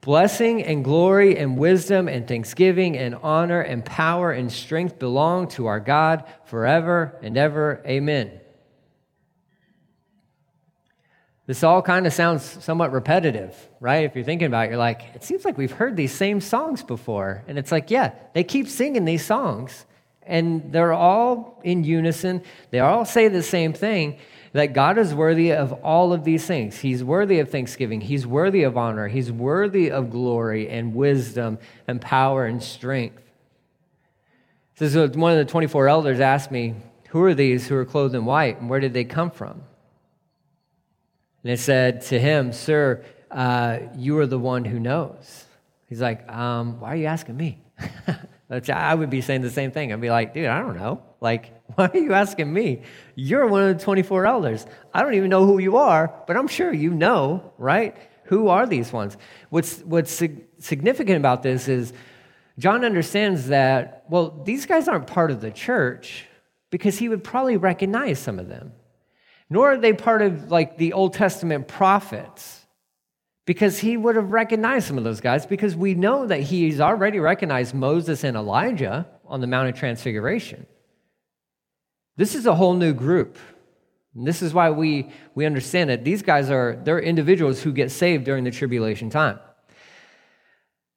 Blessing 0.00 0.62
and 0.62 0.84
glory 0.84 1.36
and 1.36 1.58
wisdom 1.58 2.06
and 2.06 2.28
thanksgiving 2.28 2.96
and 2.96 3.16
honor 3.16 3.60
and 3.60 3.84
power 3.84 4.30
and 4.30 4.52
strength 4.52 5.00
belong 5.00 5.48
to 5.48 5.66
our 5.66 5.80
God 5.80 6.24
forever 6.44 7.18
and 7.22 7.36
ever. 7.36 7.82
Amen. 7.84 8.40
This 11.46 11.62
all 11.62 11.80
kind 11.80 12.08
of 12.08 12.12
sounds 12.12 12.42
somewhat 12.64 12.90
repetitive, 12.90 13.54
right? 13.78 14.04
If 14.04 14.16
you're 14.16 14.24
thinking 14.24 14.48
about 14.48 14.66
it, 14.66 14.70
you're 14.70 14.78
like, 14.78 15.02
it 15.14 15.22
seems 15.22 15.44
like 15.44 15.56
we've 15.56 15.70
heard 15.70 15.96
these 15.96 16.12
same 16.12 16.40
songs 16.40 16.82
before. 16.82 17.44
And 17.46 17.56
it's 17.56 17.70
like, 17.70 17.90
yeah, 17.90 18.12
they 18.34 18.42
keep 18.42 18.68
singing 18.68 19.04
these 19.04 19.24
songs, 19.24 19.84
and 20.24 20.72
they're 20.72 20.92
all 20.92 21.60
in 21.62 21.84
unison. 21.84 22.42
They 22.70 22.80
all 22.80 23.04
say 23.04 23.28
the 23.28 23.44
same 23.44 23.72
thing 23.72 24.18
that 24.54 24.72
God 24.72 24.98
is 24.98 25.14
worthy 25.14 25.52
of 25.52 25.72
all 25.84 26.12
of 26.12 26.24
these 26.24 26.44
things. 26.44 26.78
He's 26.78 27.04
worthy 27.04 27.38
of 27.38 27.50
thanksgiving, 27.50 28.00
He's 28.00 28.26
worthy 28.26 28.64
of 28.64 28.76
honor, 28.76 29.06
He's 29.06 29.30
worthy 29.30 29.90
of 29.90 30.10
glory 30.10 30.68
and 30.68 30.94
wisdom 30.96 31.58
and 31.86 32.00
power 32.00 32.46
and 32.46 32.60
strength. 32.60 33.22
This 34.78 34.96
is 34.96 35.16
one 35.16 35.32
of 35.32 35.38
the 35.38 35.44
24 35.44 35.88
elders 35.88 36.18
asked 36.18 36.50
me, 36.50 36.74
Who 37.10 37.22
are 37.22 37.34
these 37.34 37.68
who 37.68 37.76
are 37.76 37.84
clothed 37.84 38.16
in 38.16 38.24
white, 38.24 38.60
and 38.60 38.68
where 38.68 38.80
did 38.80 38.94
they 38.94 39.04
come 39.04 39.30
from? 39.30 39.62
And 41.46 41.52
it 41.52 41.60
said 41.60 42.00
to 42.06 42.18
him, 42.18 42.52
Sir, 42.52 43.04
uh, 43.30 43.78
you 43.96 44.18
are 44.18 44.26
the 44.26 44.36
one 44.36 44.64
who 44.64 44.80
knows. 44.80 45.44
He's 45.88 46.00
like, 46.00 46.28
um, 46.28 46.80
Why 46.80 46.88
are 46.88 46.96
you 46.96 47.06
asking 47.06 47.36
me? 47.36 47.62
I 48.50 48.92
would 48.92 49.10
be 49.10 49.20
saying 49.20 49.42
the 49.42 49.50
same 49.50 49.70
thing. 49.70 49.92
I'd 49.92 50.00
be 50.00 50.10
like, 50.10 50.34
Dude, 50.34 50.46
I 50.46 50.58
don't 50.58 50.76
know. 50.76 51.04
Like, 51.20 51.52
why 51.76 51.86
are 51.86 51.96
you 51.96 52.14
asking 52.14 52.52
me? 52.52 52.82
You're 53.14 53.46
one 53.46 53.62
of 53.62 53.78
the 53.78 53.84
24 53.84 54.26
elders. 54.26 54.66
I 54.92 55.04
don't 55.04 55.14
even 55.14 55.30
know 55.30 55.46
who 55.46 55.60
you 55.60 55.76
are, 55.76 56.12
but 56.26 56.36
I'm 56.36 56.48
sure 56.48 56.72
you 56.72 56.90
know, 56.90 57.52
right? 57.58 57.96
Who 58.24 58.48
are 58.48 58.66
these 58.66 58.92
ones? 58.92 59.16
What's, 59.50 59.78
what's 59.82 60.20
significant 60.58 61.16
about 61.16 61.44
this 61.44 61.68
is 61.68 61.92
John 62.58 62.84
understands 62.84 63.46
that, 63.50 64.04
well, 64.08 64.42
these 64.44 64.66
guys 64.66 64.88
aren't 64.88 65.06
part 65.06 65.30
of 65.30 65.40
the 65.40 65.52
church 65.52 66.26
because 66.70 66.98
he 66.98 67.08
would 67.08 67.22
probably 67.22 67.56
recognize 67.56 68.18
some 68.18 68.40
of 68.40 68.48
them 68.48 68.72
nor 69.48 69.72
are 69.72 69.76
they 69.78 69.92
part 69.92 70.22
of 70.22 70.50
like 70.50 70.76
the 70.76 70.92
Old 70.92 71.14
Testament 71.14 71.68
prophets 71.68 72.66
because 73.46 73.78
he 73.78 73.96
would 73.96 74.16
have 74.16 74.32
recognized 74.32 74.88
some 74.88 74.98
of 74.98 75.04
those 75.04 75.20
guys 75.20 75.46
because 75.46 75.76
we 75.76 75.94
know 75.94 76.26
that 76.26 76.40
he's 76.40 76.80
already 76.80 77.20
recognized 77.20 77.74
Moses 77.74 78.24
and 78.24 78.36
Elijah 78.36 79.06
on 79.24 79.40
the 79.40 79.46
Mount 79.46 79.68
of 79.68 79.76
Transfiguration. 79.76 80.66
This 82.16 82.34
is 82.34 82.46
a 82.46 82.54
whole 82.54 82.74
new 82.74 82.92
group. 82.92 83.38
And 84.14 84.26
this 84.26 84.42
is 84.42 84.52
why 84.52 84.70
we, 84.70 85.10
we 85.34 85.44
understand 85.46 85.90
that 85.90 86.02
these 86.04 86.22
guys 86.22 86.50
are 86.50 86.80
they're 86.82 86.98
individuals 86.98 87.62
who 87.62 87.72
get 87.72 87.90
saved 87.90 88.24
during 88.24 88.44
the 88.44 88.50
tribulation 88.50 89.10
time. 89.10 89.38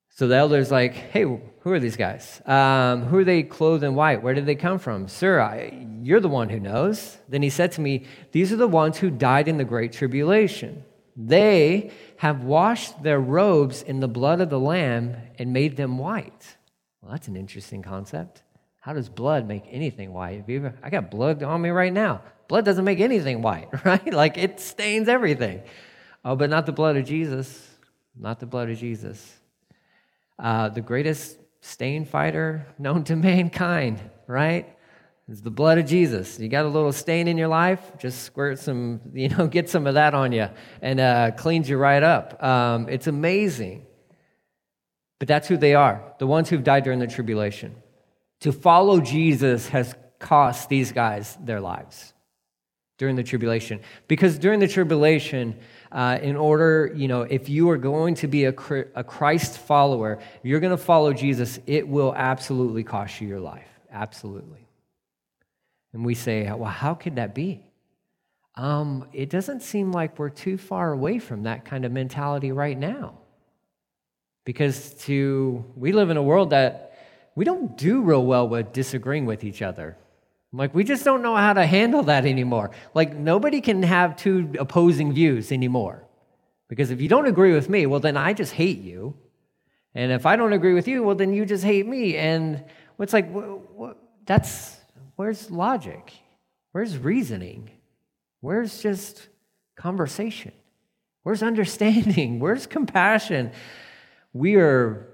So 0.10 0.28
the 0.28 0.36
elder's 0.36 0.72
like, 0.72 0.94
hey, 0.94 1.26
who 1.70 1.76
are 1.76 1.80
these 1.80 1.98
guys? 1.98 2.42
Um, 2.48 3.04
who 3.04 3.20
are 3.20 3.24
they 3.24 3.44
clothed 3.44 3.84
in 3.84 3.94
white? 3.94 4.24
Where 4.24 4.34
did 4.34 4.48
they 4.48 4.56
come 4.56 4.80
from? 4.80 5.08
Sir, 5.08 5.40
I, 5.40 5.86
you're 6.02 6.20
the 6.20 6.28
one 6.28 6.50
who 6.50 6.60
knows. 6.60 7.20
Then 7.28 7.44
he 7.44 7.52
said 7.52 7.74
to 7.74 7.82
me, 7.82 8.06
These 8.32 8.52
are 8.52 8.56
the 8.56 8.68
ones 8.68 8.98
who 8.98 9.12
died 9.12 9.48
in 9.48 9.58
the 9.58 9.64
great 9.64 9.94
tribulation. 9.94 10.84
They 11.16 11.92
have 12.18 12.44
washed 12.44 13.04
their 13.04 13.20
robes 13.20 13.84
in 13.84 14.00
the 14.00 14.08
blood 14.08 14.42
of 14.42 14.50
the 14.50 14.60
Lamb 14.60 15.16
and 15.38 15.54
made 15.54 15.78
them 15.78 16.00
white. 16.00 16.58
Well, 17.02 17.12
that's 17.12 17.28
an 17.28 17.36
interesting 17.36 17.84
concept. 17.84 18.42
How 18.80 18.94
does 18.94 19.08
blood 19.08 19.48
make 19.48 19.66
anything 19.70 20.12
white? 20.12 20.46
Ever, 20.50 20.74
I 20.82 20.90
got 20.90 21.12
blood 21.12 21.44
on 21.44 21.62
me 21.62 21.70
right 21.70 21.94
now. 21.94 22.24
Blood 22.48 22.66
doesn't 22.66 22.86
make 22.86 23.00
anything 23.00 23.44
white, 23.44 23.70
right? 23.86 24.12
Like 24.12 24.40
it 24.40 24.60
stains 24.60 25.08
everything. 25.08 25.62
Oh, 26.26 26.36
but 26.36 26.50
not 26.50 26.66
the 26.66 26.72
blood 26.72 26.98
of 26.98 27.06
Jesus. 27.06 27.68
Not 28.20 28.40
the 28.40 28.48
blood 28.48 28.72
of 28.72 28.80
Jesus 28.80 29.40
uh, 30.40 30.70
the 30.70 30.82
greatest 30.82 31.38
stain 31.62 32.06
fighter 32.06 32.68
known 32.78 33.04
to 33.06 33.16
mankind, 33.32 34.02
right? 34.28 34.76
It's 35.28 35.42
the 35.42 35.52
blood 35.52 35.78
of 35.78 35.86
Jesus. 35.86 36.40
You 36.40 36.50
got 36.50 36.66
a 36.66 36.70
little 36.70 36.92
stain 36.92 37.28
in 37.28 37.38
your 37.38 37.48
life, 37.48 37.82
just 38.00 38.24
squirt 38.24 38.58
some, 38.58 39.00
you 39.14 39.30
know, 39.30 39.48
get 39.48 39.70
some 39.70 39.86
of 39.86 39.94
that 39.94 40.14
on 40.14 40.32
you 40.32 40.50
and 40.82 41.00
uh, 41.00 41.32
cleans 41.32 41.70
you 41.70 41.78
right 41.78 42.02
up. 42.02 42.42
Um, 42.44 42.90
it's 42.90 43.08
amazing. 43.08 43.86
But 45.20 45.28
that's 45.28 45.48
who 45.48 45.58
they 45.58 45.76
are, 45.76 46.14
the 46.18 46.26
ones 46.26 46.50
who've 46.50 46.64
died 46.64 46.86
during 46.86 47.00
the 47.00 47.08
tribulation. 47.08 47.76
To 48.42 48.54
follow 48.54 49.02
Jesus 49.02 49.68
has 49.68 49.94
cost 50.18 50.70
these 50.70 50.94
guys 50.94 51.38
their 51.42 51.60
lives 51.60 52.14
during 52.98 53.16
the 53.16 53.24
tribulation. 53.24 53.82
Because 54.08 54.38
during 54.38 54.60
the 54.60 54.68
tribulation, 54.68 55.60
uh, 55.92 56.20
in 56.22 56.36
order, 56.36 56.92
you 56.96 57.08
know, 57.08 57.22
if 57.24 57.50
you 57.50 57.70
are 57.70 57.78
going 57.78 58.16
to 58.16 58.28
be 58.28 58.46
a, 58.46 58.54
a 58.96 59.04
Christ 59.04 59.58
follower, 59.58 60.20
you're 60.44 60.60
going 60.60 60.78
to 60.78 60.78
follow 60.78 61.14
Jesus, 61.14 61.60
it 61.66 61.88
will 61.88 62.14
absolutely 62.16 62.84
cost 62.84 63.20
you 63.20 63.28
your 63.28 63.40
life. 63.40 63.68
Absolutely. 63.92 64.68
And 65.94 66.06
we 66.06 66.14
say, 66.14 66.52
well, 66.52 66.70
how 66.70 66.94
could 66.94 67.16
that 67.16 67.34
be? 67.34 67.66
Um, 68.56 69.08
it 69.14 69.30
doesn't 69.30 69.62
seem 69.62 69.92
like 69.92 70.20
we're 70.20 70.30
too 70.30 70.58
far 70.58 70.92
away 70.92 71.18
from 71.18 71.44
that 71.44 71.66
kind 71.66 71.86
of 71.86 71.92
mentality 71.92 72.52
right 72.52 72.78
now. 72.78 73.18
Because 74.46 74.94
to 75.06 75.64
we 75.76 75.92
live 75.92 76.10
in 76.10 76.18
a 76.18 76.24
world 76.24 76.52
that 76.52 76.98
we 77.36 77.46
don't 77.46 77.78
do 77.78 78.02
real 78.02 78.26
well 78.26 78.48
with 78.48 78.74
disagreeing 78.74 79.26
with 79.26 79.44
each 79.44 79.62
other. 79.62 79.98
Like, 80.52 80.74
we 80.74 80.84
just 80.84 81.06
don't 81.06 81.22
know 81.22 81.36
how 81.36 81.54
to 81.54 81.66
handle 81.66 82.04
that 82.04 82.26
anymore. 82.26 82.72
Like, 82.96 83.16
nobody 83.16 83.62
can 83.62 83.84
have 83.84 84.16
two 84.16 84.54
opposing 84.60 85.14
views 85.14 85.52
anymore. 85.52 86.04
Because 86.68 86.90
if 86.90 87.02
you 87.02 87.08
don't 87.08 87.28
agree 87.28 87.54
with 87.54 87.70
me, 87.70 87.86
well, 87.86 88.00
then 88.00 88.18
I 88.18 88.34
just 88.34 88.54
hate 88.54 88.80
you. 88.80 89.16
And 89.94 90.12
if 90.12 90.26
I 90.26 90.36
don't 90.36 90.54
agree 90.54 90.74
with 90.74 90.88
you, 90.88 91.04
well, 91.04 91.16
then 91.16 91.34
you 91.34 91.46
just 91.46 91.64
hate 91.64 91.86
me. 91.86 92.16
And 92.16 92.64
it's 93.00 93.14
like, 93.14 93.30
what, 93.32 93.72
what, 93.74 93.98
that's 94.26 94.78
where's 95.16 95.52
logic? 95.52 96.14
Where's 96.72 96.98
reasoning? 96.98 97.70
Where's 98.42 98.82
just 98.82 99.28
conversation? 99.76 100.52
Where's 101.24 101.44
understanding? 101.44 102.40
Where's 102.40 102.66
compassion? 102.66 103.52
We 104.34 104.56
are, 104.56 105.08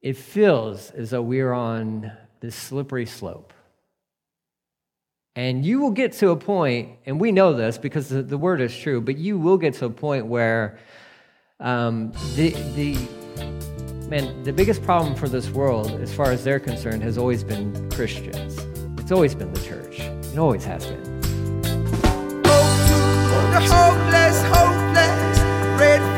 it 0.00 0.16
feels 0.16 0.90
as 0.90 1.10
though 1.10 1.22
we 1.22 1.40
are 1.40 1.52
on 1.52 2.12
this 2.40 2.54
slippery 2.54 3.06
slope 3.06 3.52
and 5.34 5.64
you 5.64 5.80
will 5.80 5.90
get 5.90 6.12
to 6.14 6.30
a 6.30 6.36
point, 6.36 6.90
and 7.06 7.20
we 7.20 7.32
know 7.32 7.54
this 7.54 7.78
because 7.78 8.08
the, 8.08 8.22
the 8.22 8.36
word 8.36 8.60
is 8.60 8.76
true, 8.76 9.00
but 9.00 9.16
you 9.16 9.38
will 9.38 9.56
get 9.56 9.74
to 9.74 9.86
a 9.86 9.90
point 9.90 10.26
where 10.26 10.78
um, 11.60 12.12
the, 12.34 12.50
the, 12.74 12.94
man, 14.08 14.42
the 14.42 14.52
biggest 14.52 14.82
problem 14.82 15.14
for 15.14 15.28
this 15.28 15.48
world, 15.50 15.90
as 16.02 16.14
far 16.14 16.30
as 16.30 16.44
they're 16.44 16.60
concerned, 16.60 17.02
has 17.02 17.16
always 17.16 17.42
been 17.42 17.90
Christians. 17.90 18.58
It's 19.00 19.12
always 19.12 19.34
been 19.34 19.52
the 19.52 19.60
church. 19.60 20.00
It 20.00 20.38
always 20.38 20.64
has 20.64 20.86
been. 20.86 21.22
the 25.88 26.11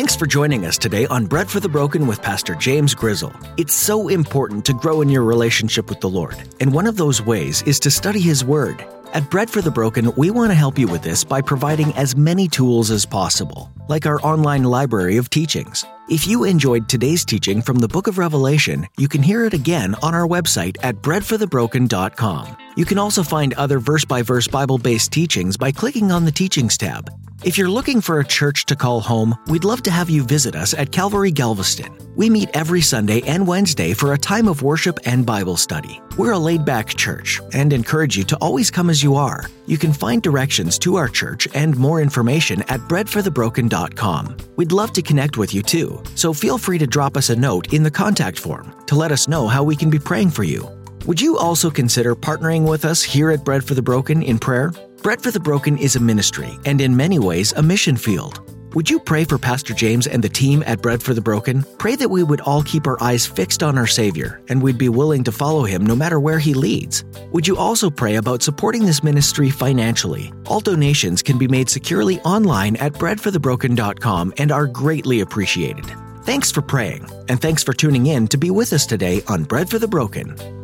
Thanks 0.00 0.16
for 0.16 0.24
joining 0.24 0.64
us 0.64 0.78
today 0.78 1.06
on 1.08 1.26
Bread 1.26 1.50
for 1.50 1.60
the 1.60 1.68
Broken 1.68 2.06
with 2.06 2.22
Pastor 2.22 2.54
James 2.54 2.94
Grizzle. 2.94 3.34
It's 3.58 3.74
so 3.74 4.08
important 4.08 4.64
to 4.64 4.72
grow 4.72 5.02
in 5.02 5.10
your 5.10 5.24
relationship 5.24 5.90
with 5.90 6.00
the 6.00 6.08
Lord, 6.08 6.36
and 6.58 6.72
one 6.72 6.86
of 6.86 6.96
those 6.96 7.20
ways 7.20 7.60
is 7.64 7.78
to 7.80 7.90
study 7.90 8.18
His 8.18 8.42
Word. 8.42 8.82
At 9.12 9.28
Bread 9.28 9.50
for 9.50 9.60
the 9.60 9.70
Broken, 9.70 10.10
we 10.16 10.30
want 10.30 10.52
to 10.52 10.54
help 10.54 10.78
you 10.78 10.88
with 10.88 11.02
this 11.02 11.22
by 11.22 11.42
providing 11.42 11.92
as 11.96 12.16
many 12.16 12.48
tools 12.48 12.90
as 12.90 13.04
possible, 13.04 13.70
like 13.90 14.06
our 14.06 14.18
online 14.22 14.64
library 14.64 15.18
of 15.18 15.28
teachings. 15.28 15.84
If 16.08 16.26
you 16.26 16.44
enjoyed 16.44 16.88
today's 16.88 17.22
teaching 17.22 17.60
from 17.60 17.76
the 17.76 17.88
book 17.88 18.06
of 18.06 18.16
Revelation, 18.16 18.88
you 18.96 19.06
can 19.06 19.22
hear 19.22 19.44
it 19.44 19.52
again 19.52 19.94
on 20.02 20.14
our 20.14 20.26
website 20.26 20.78
at 20.82 20.94
breadforthebroken.com. 21.02 22.56
You 22.74 22.86
can 22.86 22.96
also 22.96 23.22
find 23.22 23.52
other 23.52 23.78
verse 23.78 24.06
by 24.06 24.22
verse 24.22 24.48
Bible 24.48 24.78
based 24.78 25.12
teachings 25.12 25.58
by 25.58 25.70
clicking 25.72 26.10
on 26.10 26.24
the 26.24 26.32
Teachings 26.32 26.78
tab. 26.78 27.10
If 27.42 27.56
you're 27.56 27.70
looking 27.70 28.02
for 28.02 28.20
a 28.20 28.24
church 28.24 28.66
to 28.66 28.76
call 28.76 29.00
home, 29.00 29.34
we'd 29.46 29.64
love 29.64 29.82
to 29.84 29.90
have 29.90 30.10
you 30.10 30.22
visit 30.22 30.54
us 30.54 30.74
at 30.74 30.92
Calvary 30.92 31.30
Galveston. 31.30 31.96
We 32.14 32.28
meet 32.28 32.50
every 32.52 32.82
Sunday 32.82 33.22
and 33.22 33.46
Wednesday 33.46 33.94
for 33.94 34.12
a 34.12 34.18
time 34.18 34.46
of 34.46 34.60
worship 34.60 34.98
and 35.06 35.24
Bible 35.24 35.56
study. 35.56 36.02
We're 36.18 36.32
a 36.32 36.38
laid 36.38 36.66
back 36.66 36.88
church 36.88 37.40
and 37.54 37.72
encourage 37.72 38.14
you 38.14 38.24
to 38.24 38.36
always 38.42 38.70
come 38.70 38.90
as 38.90 39.02
you 39.02 39.14
are. 39.14 39.46
You 39.64 39.78
can 39.78 39.94
find 39.94 40.22
directions 40.22 40.78
to 40.80 40.96
our 40.96 41.08
church 41.08 41.48
and 41.54 41.78
more 41.78 42.02
information 42.02 42.60
at 42.68 42.80
breadforthebroken.com. 42.80 44.36
We'd 44.56 44.72
love 44.72 44.92
to 44.92 45.00
connect 45.00 45.38
with 45.38 45.54
you 45.54 45.62
too, 45.62 46.02
so 46.16 46.34
feel 46.34 46.58
free 46.58 46.76
to 46.76 46.86
drop 46.86 47.16
us 47.16 47.30
a 47.30 47.36
note 47.36 47.72
in 47.72 47.82
the 47.82 47.90
contact 47.90 48.38
form 48.38 48.74
to 48.84 48.96
let 48.96 49.12
us 49.12 49.28
know 49.28 49.48
how 49.48 49.62
we 49.62 49.76
can 49.76 49.88
be 49.88 49.98
praying 49.98 50.30
for 50.30 50.44
you. 50.44 50.68
Would 51.06 51.22
you 51.22 51.38
also 51.38 51.70
consider 51.70 52.14
partnering 52.14 52.68
with 52.68 52.84
us 52.84 53.02
here 53.02 53.30
at 53.30 53.46
Bread 53.46 53.64
for 53.64 53.72
the 53.72 53.80
Broken 53.80 54.22
in 54.22 54.38
prayer? 54.38 54.74
Bread 55.02 55.22
for 55.22 55.30
the 55.30 55.40
Broken 55.40 55.78
is 55.78 55.96
a 55.96 56.00
ministry 56.00 56.58
and 56.66 56.78
in 56.78 56.94
many 56.94 57.18
ways 57.18 57.52
a 57.52 57.62
mission 57.62 57.96
field. 57.96 58.46
Would 58.74 58.90
you 58.90 59.00
pray 59.00 59.24
for 59.24 59.38
Pastor 59.38 59.72
James 59.72 60.06
and 60.06 60.22
the 60.22 60.28
team 60.28 60.62
at 60.66 60.82
Bread 60.82 61.02
for 61.02 61.14
the 61.14 61.22
Broken? 61.22 61.64
Pray 61.78 61.96
that 61.96 62.10
we 62.10 62.22
would 62.22 62.42
all 62.42 62.62
keep 62.62 62.86
our 62.86 63.02
eyes 63.02 63.26
fixed 63.26 63.62
on 63.62 63.78
our 63.78 63.86
Savior 63.86 64.42
and 64.48 64.62
we'd 64.62 64.76
be 64.76 64.90
willing 64.90 65.24
to 65.24 65.32
follow 65.32 65.64
him 65.64 65.84
no 65.86 65.96
matter 65.96 66.20
where 66.20 66.38
he 66.38 66.52
leads. 66.52 67.04
Would 67.32 67.48
you 67.48 67.56
also 67.56 67.88
pray 67.88 68.16
about 68.16 68.42
supporting 68.42 68.84
this 68.84 69.02
ministry 69.02 69.48
financially? 69.48 70.32
All 70.46 70.60
donations 70.60 71.22
can 71.22 71.38
be 71.38 71.48
made 71.48 71.70
securely 71.70 72.20
online 72.20 72.76
at 72.76 72.92
breadforthebroken.com 72.92 74.34
and 74.36 74.52
are 74.52 74.66
greatly 74.66 75.20
appreciated. 75.20 75.86
Thanks 76.24 76.52
for 76.52 76.60
praying, 76.60 77.08
and 77.30 77.40
thanks 77.40 77.64
for 77.64 77.72
tuning 77.72 78.06
in 78.06 78.28
to 78.28 78.36
be 78.36 78.50
with 78.50 78.74
us 78.74 78.84
today 78.84 79.22
on 79.26 79.44
Bread 79.44 79.70
for 79.70 79.78
the 79.78 79.88
Broken. 79.88 80.59